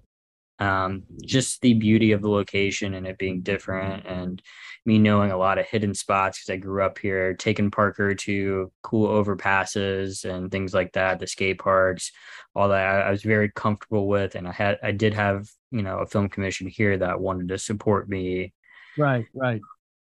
um, 0.59 1.03
just 1.25 1.61
the 1.61 1.75
beauty 1.75 2.12
of 2.12 2.23
the 2.23 2.31
location 2.31 2.94
and 2.94 3.07
it 3.07 3.18
being 3.18 3.42
different 3.42 4.07
and 4.07 4.40
me 4.87 4.99
knowing 4.99 5.31
a 5.31 5.37
lot 5.37 5.59
of 5.59 5.66
hidden 5.66 5.94
spots 5.94 6.38
because 6.38 6.53
I 6.53 6.57
grew 6.57 6.83
up 6.83 6.99
here, 6.99 7.35
taking 7.35 7.70
Parker 7.70 8.14
to 8.14 8.70
cool 8.83 9.09
overpasses 9.09 10.25
and 10.25 10.51
things 10.51 10.75
like 10.75 10.92
that, 10.92 11.18
the 11.18 11.27
skate 11.27 11.59
parks, 11.59 12.12
all 12.55 12.68
that 12.68 12.87
I, 12.87 13.01
I 13.01 13.11
was 13.11 13.23
very 13.23 13.51
comfortable 13.51 14.07
with. 14.07 14.35
And 14.35 14.47
I 14.47 14.53
had, 14.53 14.79
I 14.83 14.92
did 14.92 15.14
have, 15.14 15.49
you 15.70 15.83
know, 15.83 15.99
a 15.99 16.07
film 16.07 16.29
commission 16.29 16.68
here 16.68 16.97
that 16.99 17.20
wanted 17.20 17.49
to 17.49 17.59
support 17.59 18.09
me. 18.09 18.53
Right, 18.97 19.27
right. 19.35 19.61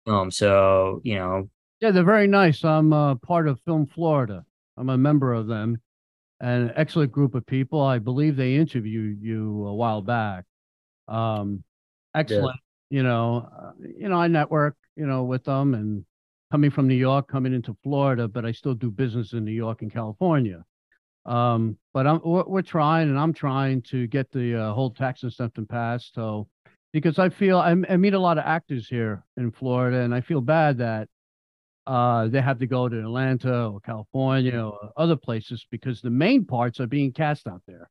Um, 0.06 0.30
so, 0.30 1.00
you 1.02 1.16
know, 1.16 1.50
yeah, 1.80 1.90
they're 1.90 2.04
very 2.04 2.26
nice. 2.26 2.64
I'm 2.64 2.92
uh, 2.92 3.14
part 3.16 3.48
of 3.48 3.60
Film 3.60 3.86
Florida. 3.86 4.44
I'm 4.76 4.90
a 4.90 4.98
member 4.98 5.32
of 5.32 5.46
them 5.46 5.78
an 6.40 6.72
excellent 6.76 7.12
group 7.12 7.34
of 7.34 7.44
people. 7.46 7.80
I 7.80 7.98
believe 7.98 8.36
they 8.36 8.54
interviewed 8.56 9.20
you 9.20 9.66
a 9.66 9.74
while 9.74 10.02
back. 10.02 10.44
Um, 11.08 11.64
excellent. 12.14 12.56
Yeah. 12.90 12.96
You 12.96 13.02
know, 13.02 13.48
uh, 13.54 13.72
you 13.98 14.08
know, 14.08 14.16
I 14.16 14.28
network, 14.28 14.76
you 14.96 15.06
know, 15.06 15.24
with 15.24 15.44
them 15.44 15.74
and 15.74 16.04
coming 16.50 16.70
from 16.70 16.88
New 16.88 16.94
York, 16.94 17.28
coming 17.28 17.52
into 17.52 17.76
Florida, 17.82 18.28
but 18.28 18.46
I 18.46 18.52
still 18.52 18.74
do 18.74 18.90
business 18.90 19.32
in 19.32 19.44
New 19.44 19.52
York 19.52 19.82
and 19.82 19.92
California. 19.92 20.64
Um, 21.26 21.76
but 21.92 22.06
I'm 22.06 22.20
we're, 22.24 22.44
we're, 22.44 22.62
trying, 22.62 23.10
and 23.10 23.18
I'm 23.18 23.34
trying 23.34 23.82
to 23.82 24.06
get 24.06 24.30
the 24.30 24.54
uh, 24.54 24.72
whole 24.72 24.90
tax 24.90 25.22
incentive 25.24 25.68
passed. 25.68 26.14
So, 26.14 26.48
because 26.94 27.18
I 27.18 27.28
feel 27.28 27.58
I, 27.58 27.72
I 27.90 27.98
meet 27.98 28.14
a 28.14 28.18
lot 28.18 28.38
of 28.38 28.44
actors 28.46 28.88
here 28.88 29.22
in 29.36 29.50
Florida, 29.50 29.98
and 29.98 30.14
I 30.14 30.22
feel 30.22 30.40
bad 30.40 30.78
that 30.78 31.08
uh, 31.88 32.28
they 32.28 32.42
have 32.42 32.58
to 32.58 32.66
go 32.66 32.86
to 32.86 32.98
Atlanta 32.98 33.70
or 33.70 33.80
California 33.80 34.60
or 34.60 34.92
other 34.98 35.16
places 35.16 35.66
because 35.70 36.02
the 36.02 36.10
main 36.10 36.44
parts 36.44 36.80
are 36.80 36.86
being 36.86 37.10
cast 37.12 37.46
out 37.46 37.62
there. 37.66 37.88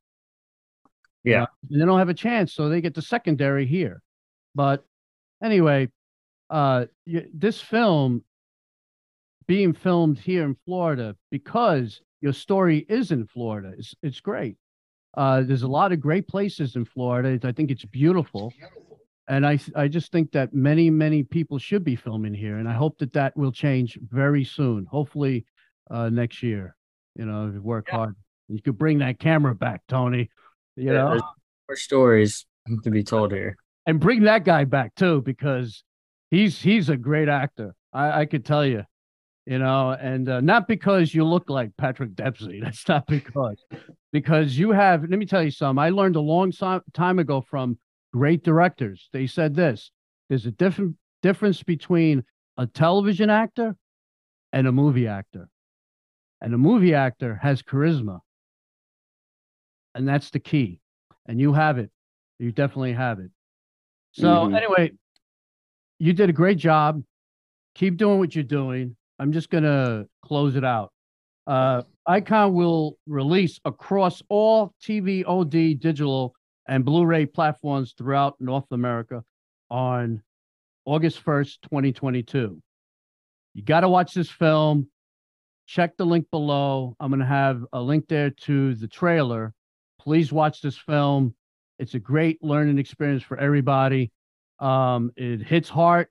Yeah. 1.24 1.44
Uh, 1.44 1.46
and 1.72 1.82
they 1.82 1.86
don't 1.86 1.98
have 1.98 2.08
a 2.08 2.14
chance, 2.14 2.54
so 2.54 2.70
they 2.70 2.80
get 2.80 2.94
the 2.94 3.02
secondary 3.02 3.66
here. 3.66 4.04
But 4.54 4.86
anyway, 5.44 5.90
uh, 6.52 6.86
this 7.34 7.60
film 7.60 8.24
being 9.48 9.74
filmed 9.74 10.20
here 10.20 10.46
in 10.46 10.56
Florida 10.64 11.16
because 11.32 12.00
your 12.22 12.34
story 12.34 12.86
is 12.88 13.12
in 13.12 13.26
Florida. 13.26 13.74
It's, 13.80 13.96
it's 14.04 14.20
great. 14.20 14.58
Uh, 15.16 15.42
there's 15.42 15.64
a 15.64 15.68
lot 15.68 15.92
of 15.92 16.00
great 16.00 16.28
places 16.28 16.76
in 16.76 16.86
Florida. 16.86 17.40
I 17.48 17.52
think 17.52 17.72
it's 17.72 17.86
beautiful 17.86 18.54
and 19.28 19.46
I 19.46 19.60
I 19.76 19.88
just 19.88 20.12
think 20.12 20.32
that 20.32 20.54
many 20.54 20.90
many 20.90 21.24
people 21.24 21.60
should 21.60 21.84
be 21.84 21.96
filming 21.96 22.34
here, 22.34 22.58
and 22.58 22.68
I 22.68 22.74
hope 22.74 22.98
that 23.00 23.14
that 23.14 23.36
will 23.36 23.52
change 23.52 23.98
very 24.02 24.44
soon. 24.44 24.86
Hopefully, 24.86 25.46
uh, 25.90 26.10
next 26.10 26.44
year. 26.44 26.76
You 27.16 27.26
know, 27.26 27.52
work 27.62 27.88
yeah. 27.90 27.96
hard. 27.96 28.16
You 28.48 28.62
could 28.62 28.78
bring 28.78 29.00
that 29.00 29.20
camera 29.20 29.56
back, 29.56 29.82
Tony. 29.88 30.30
You 30.76 30.86
yeah, 30.86 30.94
know, 30.94 31.22
more 31.68 31.76
stories 31.76 32.46
to 32.84 32.92
be 32.92 33.04
told 33.04 33.32
here, 33.34 33.58
and 33.86 34.00
bring 34.00 34.24
that 34.24 34.46
guy 34.46 34.64
back 34.64 34.96
too 34.96 35.22
because 35.22 35.84
he's 36.30 36.62
he's 36.62 36.90
a 36.90 36.98
great 36.98 37.28
actor. 37.28 37.76
I, 37.92 38.22
I 38.22 38.26
could 38.26 38.46
tell 38.46 38.66
you, 38.66 38.84
you 39.46 39.60
know, 39.60 39.92
and 39.92 40.30
uh, 40.30 40.42
not 40.42 40.68
because 40.68 41.14
you 41.14 41.24
look 41.26 41.50
like 41.50 41.72
Patrick 41.78 42.14
Dempsey. 42.16 42.60
That's 42.64 42.88
not 42.88 43.08
because, 43.08 43.64
because 44.14 44.58
you 44.58 44.72
have. 44.72 45.02
Let 45.02 45.18
me 45.18 45.26
tell 45.26 45.44
you 45.44 45.52
something. 45.52 45.84
I 45.84 45.90
learned 45.90 46.16
a 46.16 46.22
long 46.22 46.52
time 46.94 47.20
ago 47.20 47.42
from 47.42 47.78
great 48.18 48.44
directors. 48.44 49.10
They 49.14 49.28
said 49.28 49.56
this 49.56 49.92
there's 50.30 50.46
a 50.46 50.52
different 50.52 50.96
difference 51.22 51.62
between 51.64 52.24
a 52.58 52.66
television 52.66 53.30
actor 53.30 53.76
and 54.52 54.68
a 54.68 54.72
movie 54.72 55.08
actor. 55.08 55.50
And 56.42 56.54
a 56.54 56.58
movie 56.58 56.94
actor 56.94 57.40
has 57.42 57.62
charisma. 57.62 58.20
And 59.96 60.08
that's 60.08 60.30
the 60.32 60.40
key. 60.40 60.80
And 61.28 61.40
you 61.40 61.54
have 61.54 61.78
it. 61.78 61.92
You 62.40 62.52
definitely 62.52 62.94
have 62.94 63.20
it. 63.20 63.32
So, 64.12 64.28
mm-hmm. 64.28 64.56
anyway, 64.56 64.92
you 66.00 66.14
did 66.14 66.30
a 66.30 66.34
great 66.34 66.58
job. 66.58 67.04
Keep 67.76 67.98
doing 67.98 68.20
what 68.20 68.34
you're 68.36 68.44
doing. 68.44 68.96
I'm 69.20 69.32
just 69.32 69.50
going 69.50 69.64
to 69.64 70.08
close 70.24 70.56
it 70.56 70.64
out. 70.64 70.92
Uh, 71.46 71.84
Icon 72.06 72.54
will 72.54 72.98
release 73.08 73.60
across 73.66 74.22
all 74.30 74.74
TV, 74.84 75.24
OD, 75.26 75.80
digital, 75.80 76.34
and 76.68 76.84
Blu-ray 76.84 77.26
platforms 77.26 77.94
throughout 77.98 78.36
North 78.40 78.72
America 78.72 79.24
on 79.70 80.22
August 80.86 81.24
1st, 81.24 81.62
2022. 81.62 82.62
You 83.54 83.64
got 83.64 83.82
to 83.82 83.90
watch 83.90 84.14
this 84.14 84.30
film. 84.30 84.90
Check 85.66 85.98
the 85.98 86.06
link 86.06 86.28
below. 86.32 86.96
I'm 87.00 87.10
going 87.10 87.20
to 87.20 87.26
have 87.26 87.64
a 87.74 87.82
link 87.82 88.08
there 88.08 88.30
to 88.30 88.76
the 88.76 88.88
trailer. 88.88 89.54
Please 90.00 90.32
watch 90.32 90.62
this 90.62 90.78
film. 90.78 91.34
It's 91.80 91.94
a 91.94 92.00
great 92.00 92.42
learning 92.44 92.80
experience 92.80 93.24
for 93.24 93.38
everybody. 93.38 94.12
Um, 94.60 95.12
it 95.16 95.42
hits 95.42 95.70
heart 95.70 96.10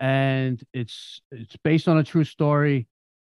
and 0.00 0.62
it's 0.72 1.20
it's 1.32 1.56
based 1.64 1.88
on 1.88 1.98
a 1.98 2.04
true 2.04 2.24
story 2.24 2.86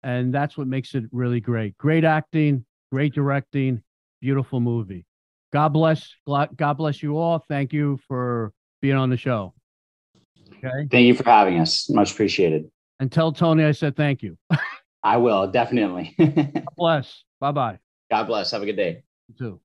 and 0.04 0.34
that's 0.34 0.58
what 0.58 0.68
makes 0.68 0.96
it 0.96 1.04
really 1.12 1.40
great. 1.40 1.78
Great 1.78 2.04
acting, 2.04 2.66
great 2.92 3.14
directing, 3.14 3.84
beautiful 4.22 4.60
movie. 4.60 5.06
God 5.52 5.70
bless. 5.70 6.14
God 6.28 6.74
bless 6.74 7.02
you 7.02 7.18
all. 7.18 7.44
Thank 7.48 7.74
you 7.74 8.00
for 8.08 8.54
being 8.82 8.96
on 8.96 9.10
the 9.10 9.18
show. 9.18 9.54
Okay. 10.56 10.88
Thank 10.92 11.06
you 11.06 11.14
for 11.14 11.24
having 11.24 11.60
us. 11.60 11.90
Much 11.90 12.12
appreciated. 12.12 12.70
And 13.00 13.12
tell 13.12 13.32
Tony 13.32 13.64
I 13.64 13.72
said 13.72 13.96
thank 13.96 14.22
you. 14.22 14.38
I 15.04 15.18
will 15.18 15.48
definitely. 15.48 16.16
God 16.20 16.64
bless. 16.76 17.24
Bye 17.40 17.52
bye. 17.52 17.80
God 18.12 18.26
bless. 18.26 18.52
Have 18.52 18.62
a 18.62 18.66
good 18.66 18.76
day. 18.76 19.04
You 19.30 19.36
too. 19.38 19.62